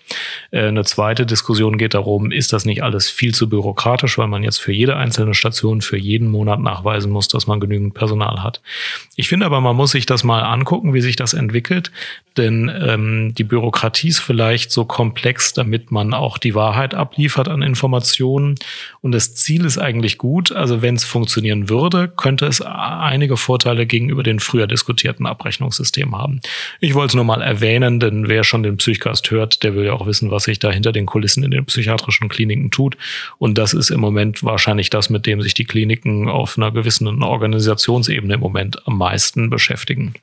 Äh, 0.52 0.68
eine 0.68 0.86
zweite 0.86 1.26
Diskussion 1.26 1.78
geht 1.78 1.94
darum, 1.94 2.32
ist 2.32 2.54
das 2.54 2.64
nicht 2.64 2.84
alles 2.84 3.10
viel 3.10 3.36
zu 3.36 3.50
bürokratisch, 3.50 4.18
weil 4.18 4.28
man 4.28 4.42
jetzt 4.42 4.60
für 4.60 4.72
jede 4.72 4.96
einzelne 4.96 5.34
Station 5.34 5.82
für 5.82 5.98
jeden 5.98 6.30
Monat 6.30 6.62
nachweisen 6.62 7.12
muss, 7.12 7.28
dass 7.28 7.46
man 7.46 7.60
genügend 7.60 7.94
Personal 7.94 8.42
hat. 8.42 8.62
Ich 9.18 9.28
finde 9.28 9.46
aber, 9.46 9.60
man 9.60 9.76
muss 9.76 9.92
sich 9.92 10.06
das 10.06 10.24
mal 10.24 10.44
angucken, 10.44 10.94
wie 10.94 11.02
sich 11.02 11.18
das 11.18 11.34
entwickelt, 11.34 11.92
denn 12.38 12.72
ähm, 12.82 13.34
die 13.36 13.44
Bürokratie 13.44 13.97
Bürokratie 13.98 14.10
ist 14.10 14.20
vielleicht 14.20 14.72
so 14.72 14.86
komplex, 14.86 15.54
damit 15.54 15.92
man 15.92 16.14
auch 16.14 16.38
die 16.38 16.54
Wahrheit 16.54 16.94
abliefert 16.94 17.48
an 17.48 17.62
Informationen. 17.62 18.56
Und 19.02 19.12
das 19.12 19.34
Ziel 19.34 19.66
ist 19.66 19.78
eigentlich 19.78 20.18
gut. 20.18 20.52
Also 20.52 20.82
wenn 20.82 20.96
es 20.96 21.04
funktionieren 21.04 21.70
würde, 21.70 22.08
könnte 22.08 22.46
es 22.46 22.62
einige 22.62 23.38
Vorteile 23.38 23.86
gegenüber 23.86 24.24
den 24.24 24.40
früher 24.40 24.68
diskutierten 24.68 25.26
Abrechnungssystemen 25.26 26.16
haben. 26.16 26.42
Ich 26.80 26.94
wollte 26.94 27.12
es 27.12 27.16
nur 27.16 27.24
mal 27.24 27.42
erwähnen, 27.42 28.00
denn 28.00 28.28
wer 28.28 28.44
schon 28.44 28.64
den 28.64 28.78
Psychcast 28.78 29.32
hört, 29.32 29.64
der 29.64 29.76
will 29.76 29.86
ja 29.86 29.94
auch 29.94 30.06
wissen, 30.06 30.30
was 30.30 30.44
sich 30.44 30.60
da 30.60 30.72
hinter 30.72 30.92
den 30.92 31.06
Kulissen 31.06 31.44
in 31.44 31.52
den 31.52 31.66
psychiatrischen 31.66 32.30
Kliniken 32.30 32.70
tut. 32.70 32.98
Und 33.40 33.58
das 33.58 33.74
ist 33.74 33.90
im 33.90 34.00
Moment 34.00 34.44
wahrscheinlich 34.44 34.90
das, 34.90 35.10
mit 35.10 35.26
dem 35.26 35.42
sich 35.42 35.54
die 35.54 35.66
Kliniken 35.66 36.30
auf 36.30 36.58
einer 36.58 36.72
gewissen 36.72 37.24
Organisationsebene 37.24 38.36
im 38.36 38.40
Moment 38.40 38.88
am 38.88 38.98
meisten 38.98 39.50
beschäftigen. 39.50 40.14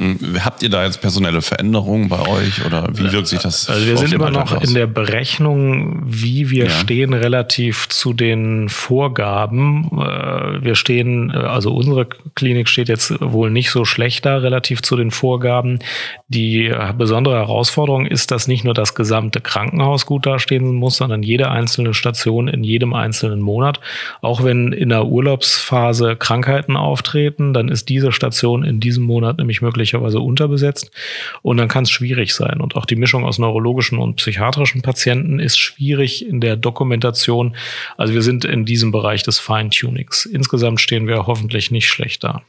Hm, 0.00 0.42
habt 0.42 0.62
ihr 0.62 0.70
da 0.70 0.84
jetzt 0.84 1.02
personelle 1.02 1.42
Veränderungen 1.42 2.08
bei 2.08 2.26
euch 2.26 2.64
oder 2.64 2.88
wie 2.94 3.12
wirkt 3.12 3.26
sich 3.26 3.40
das? 3.40 3.68
Also 3.68 3.86
wir 3.86 3.98
sind 3.98 4.14
immer 4.14 4.30
noch 4.30 4.50
aus? 4.50 4.66
in 4.66 4.72
der 4.72 4.86
Berechnung, 4.86 6.02
wie 6.06 6.48
wir 6.48 6.64
ja. 6.64 6.70
stehen 6.70 7.12
relativ 7.12 7.90
zu 7.90 8.14
den 8.14 8.70
Vorgaben. 8.70 9.90
Äh, 9.92 10.64
wir 10.64 10.76
stehen, 10.76 11.30
äh, 11.30 11.36
also 11.36 11.74
unsere 11.74 12.06
Klinik 12.34 12.70
steht 12.70 12.88
jetzt 12.88 13.20
wohl 13.20 13.50
nicht 13.50 13.70
so 13.70 13.84
schlecht 13.84 14.24
da 14.24 14.38
relativ 14.38 14.80
zu 14.80 14.96
den 14.96 15.10
Vorgaben. 15.10 15.80
Die 16.28 16.72
besondere 16.96 17.34
Herausforderung 17.34 18.06
ist, 18.06 18.30
dass 18.30 18.48
nicht 18.48 18.64
nur 18.64 18.72
das 18.72 18.94
gesamte 18.94 19.42
Krankenhaus 19.42 20.06
gut 20.06 20.24
dastehen 20.24 20.74
muss, 20.74 20.96
sondern 20.96 21.22
jede 21.22 21.50
einzelne 21.50 21.92
Station 21.92 22.48
in 22.48 22.64
jedem 22.64 22.94
einzelnen 22.94 23.42
Monat. 23.42 23.78
Auch 24.22 24.42
wenn 24.42 24.72
in 24.72 24.88
der 24.88 25.04
Urlaubsphase 25.04 26.16
Krankheiten 26.16 26.78
auftreten, 26.78 27.52
dann 27.52 27.68
ist 27.68 27.90
diese 27.90 28.10
Station 28.10 28.64
in 28.64 28.80
diesem 28.80 29.04
Monat 29.04 29.36
nämlich 29.36 29.60
möglich 29.60 29.81
möglicherweise 29.82 30.20
unterbesetzt. 30.20 30.90
Und 31.42 31.56
dann 31.56 31.68
kann 31.68 31.84
es 31.84 31.90
schwierig 31.90 32.34
sein. 32.34 32.60
Und 32.60 32.76
auch 32.76 32.86
die 32.86 32.96
Mischung 32.96 33.24
aus 33.24 33.38
neurologischen 33.38 33.98
und 33.98 34.16
psychiatrischen 34.16 34.82
Patienten 34.82 35.40
ist 35.40 35.58
schwierig 35.58 36.24
in 36.24 36.40
der 36.40 36.56
Dokumentation. 36.56 37.56
Also 37.96 38.14
wir 38.14 38.22
sind 38.22 38.44
in 38.44 38.64
diesem 38.64 38.92
Bereich 38.92 39.24
des 39.24 39.38
Feintunings. 39.40 40.24
Insgesamt 40.24 40.80
stehen 40.80 41.08
wir 41.08 41.26
hoffentlich 41.26 41.70
nicht 41.70 41.88
schlecht 41.88 42.22
da. 42.22 42.42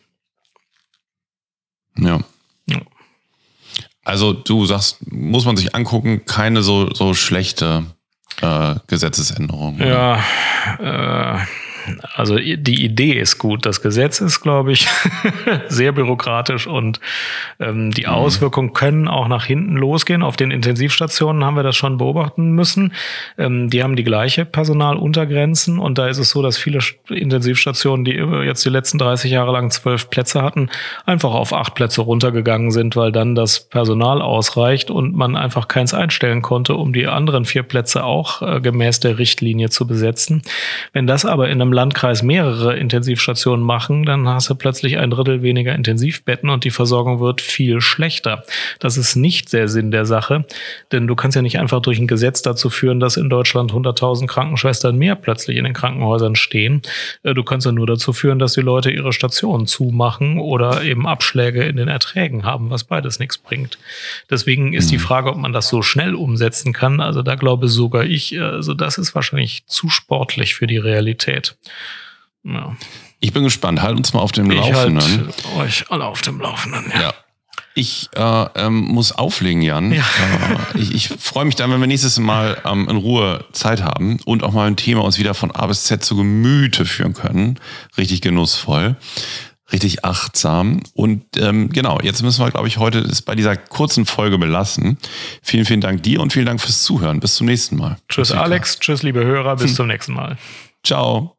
Ja. 1.97 2.19
ja. 2.67 2.81
Also 4.03 4.33
du 4.33 4.65
sagst, 4.65 5.11
muss 5.11 5.45
man 5.45 5.57
sich 5.57 5.73
angucken, 5.73 6.25
keine 6.25 6.61
so, 6.61 6.93
so 6.93 7.13
schlechte 7.13 7.83
äh, 8.41 8.75
Gesetzesänderung. 8.87 9.79
Ja, 9.79 10.23
äh, 10.79 11.39
also 12.13 12.37
die 12.37 12.83
Idee 12.83 13.13
ist 13.13 13.37
gut. 13.37 13.65
Das 13.65 13.81
Gesetz 13.81 14.21
ist, 14.21 14.41
glaube 14.41 14.71
ich, 14.71 14.87
sehr 15.67 15.91
bürokratisch 15.91 16.67
und 16.67 16.99
ähm, 17.59 17.91
die 17.91 18.03
mhm. 18.03 18.13
Auswirkungen 18.13 18.73
können 18.73 19.07
auch 19.07 19.27
nach 19.27 19.45
hinten 19.45 19.75
losgehen. 19.75 20.23
Auf 20.23 20.35
den 20.35 20.51
Intensivstationen 20.51 21.43
haben 21.43 21.55
wir 21.55 21.63
das 21.63 21.75
schon 21.75 21.97
beobachten 21.97 22.51
müssen. 22.51 22.93
Ähm, 23.37 23.69
die 23.69 23.83
haben 23.83 23.95
die 23.95 24.03
gleiche 24.03 24.45
Personaluntergrenzen 24.45 25.79
und 25.79 25.97
da 25.97 26.07
ist 26.07 26.17
es 26.17 26.29
so, 26.29 26.41
dass 26.41 26.57
viele 26.57 26.79
Intensivstationen, 27.09 28.05
die 28.05 28.13
jetzt 28.45 28.63
die 28.65 28.69
letzten 28.69 28.97
30 28.97 29.31
Jahre 29.31 29.51
lang 29.51 29.69
zwölf 29.71 30.09
Plätze 30.09 30.41
hatten, 30.41 30.69
einfach 31.05 31.33
auf 31.33 31.53
acht 31.53 31.75
Plätze 31.75 32.01
runtergegangen 32.01 32.71
sind, 32.71 32.95
weil 32.95 33.11
dann 33.11 33.35
das 33.35 33.59
Personal 33.59 34.21
ausreicht 34.21 34.89
und 34.89 35.15
man 35.15 35.35
einfach 35.35 35.67
keins 35.67 35.93
einstellen 35.93 36.41
konnte, 36.41 36.75
um 36.75 36.93
die 36.93 37.07
anderen 37.07 37.45
vier 37.45 37.63
Plätze 37.63 38.03
auch 38.03 38.41
äh, 38.41 38.61
gemäß 38.61 38.99
der 38.99 39.17
Richtlinie 39.17 39.69
zu 39.69 39.85
besetzen. 39.87 40.41
Wenn 40.93 41.07
das 41.07 41.25
aber 41.25 41.49
in 41.49 41.61
einem 41.61 41.72
Landkreis 41.73 42.23
mehrere 42.23 42.77
Intensivstationen 42.77 43.65
machen, 43.65 44.05
dann 44.05 44.27
hast 44.27 44.49
du 44.49 44.55
plötzlich 44.55 44.97
ein 44.97 45.09
Drittel 45.09 45.41
weniger 45.41 45.75
Intensivbetten 45.75 46.49
und 46.49 46.63
die 46.63 46.71
Versorgung 46.71 47.19
wird 47.19 47.41
viel 47.41 47.81
schlechter. 47.81 48.43
Das 48.79 48.97
ist 48.97 49.15
nicht 49.15 49.51
der 49.53 49.67
Sinn 49.67 49.91
der 49.91 50.05
Sache, 50.05 50.45
denn 50.91 51.07
du 51.07 51.15
kannst 51.15 51.35
ja 51.35 51.41
nicht 51.41 51.59
einfach 51.59 51.81
durch 51.81 51.99
ein 51.99 52.07
Gesetz 52.07 52.41
dazu 52.41 52.69
führen, 52.69 52.99
dass 52.99 53.17
in 53.17 53.29
Deutschland 53.29 53.73
100.000 53.73 54.27
Krankenschwestern 54.27 54.97
mehr 54.97 55.15
plötzlich 55.15 55.57
in 55.57 55.63
den 55.63 55.73
Krankenhäusern 55.73 56.35
stehen. 56.35 56.81
Äh, 57.23 57.33
du 57.33 57.43
kannst 57.43 57.65
ja 57.65 57.71
nur 57.71 57.87
dazu 57.87 58.13
führen, 58.13 58.39
dass 58.39 58.53
die 58.53 58.61
Leute 58.61 58.91
ihre 58.91 59.13
Stationen 59.13 59.67
zumachen 59.67 60.39
oder 60.39 60.83
eben 60.83 61.07
Abschläge 61.07 61.63
in 61.63 61.77
den 61.77 61.87
Erträgen 61.87 62.43
haben, 62.45 62.69
was 62.69 62.83
beides 62.83 63.19
nichts 63.19 63.37
bringt. 63.37 63.77
Deswegen 64.29 64.73
ist 64.73 64.91
die 64.91 64.97
mhm. 64.97 65.01
Frage, 65.01 65.29
ob 65.29 65.37
man 65.37 65.53
das 65.53 65.67
so 65.67 65.81
schnell 65.81 66.15
umsetzen 66.15 66.73
kann. 66.73 66.99
Also 66.99 67.21
da 67.21 67.35
glaube 67.35 67.67
sogar 67.67 68.03
ich, 68.03 68.39
also 68.39 68.73
das 68.73 68.97
ist 68.97 69.15
wahrscheinlich 69.15 69.65
zu 69.67 69.89
sportlich 69.89 70.55
für 70.55 70.67
die 70.67 70.77
Realität. 70.77 71.55
Ja. 72.43 72.75
Ich 73.19 73.31
bin 73.33 73.43
gespannt. 73.43 73.81
Halt 73.81 73.97
uns 73.97 74.13
mal 74.13 74.19
auf 74.19 74.31
dem 74.31 74.51
ich 74.51 74.57
Laufenden. 74.57 75.27
Halt 75.27 75.45
euch 75.57 75.85
alle 75.89 76.05
auf 76.05 76.21
dem 76.21 76.39
Laufenden. 76.39 76.91
Ja. 76.93 77.01
ja. 77.01 77.13
Ich 77.75 78.09
äh, 78.15 78.45
ähm, 78.55 78.81
muss 78.81 79.11
auflegen, 79.11 79.61
Jan. 79.61 79.91
Ja. 79.91 80.03
Äh, 80.75 80.79
ich, 80.79 80.93
ich 80.93 81.07
freue 81.07 81.45
mich 81.45 81.55
dann, 81.55 81.71
wenn 81.71 81.79
wir 81.79 81.87
nächstes 81.87 82.19
Mal 82.19 82.57
ähm, 82.65 82.87
in 82.87 82.97
Ruhe 82.97 83.45
Zeit 83.51 83.81
haben 83.81 84.19
und 84.25 84.43
auch 84.43 84.53
mal 84.53 84.67
ein 84.67 84.75
Thema 84.75 85.03
uns 85.03 85.17
wieder 85.17 85.33
von 85.33 85.51
A 85.51 85.65
bis 85.65 85.85
Z 85.85 86.03
zu 86.03 86.15
Gemüte 86.15 86.85
führen 86.85 87.13
können. 87.13 87.59
Richtig 87.97 88.21
genussvoll, 88.21 88.95
richtig 89.71 90.05
achtsam. 90.05 90.81
Und 90.93 91.23
ähm, 91.37 91.69
genau, 91.69 91.99
jetzt 92.01 92.21
müssen 92.21 92.45
wir, 92.45 92.51
glaube 92.51 92.67
ich, 92.67 92.77
heute 92.77 92.99
es 92.99 93.23
bei 93.23 93.33
dieser 93.33 93.57
kurzen 93.57 94.05
Folge 94.05 94.37
belassen. 94.37 94.99
Vielen, 95.41 95.65
vielen 95.65 95.81
Dank 95.81 96.03
dir 96.03 96.21
und 96.21 96.31
vielen 96.31 96.45
Dank 96.45 96.61
fürs 96.61 96.83
Zuhören. 96.83 97.19
Bis 97.19 97.35
zum 97.35 97.47
nächsten 97.47 97.77
Mal. 97.77 97.97
Tschüss, 98.07 98.31
Alex. 98.31 98.77
Tschüss, 98.79 99.01
liebe 99.01 99.23
Hörer. 99.23 99.55
Bis 99.55 99.69
hm. 99.69 99.75
zum 99.75 99.87
nächsten 99.87 100.13
Mal. 100.13 100.37
Ciao. 100.83 101.37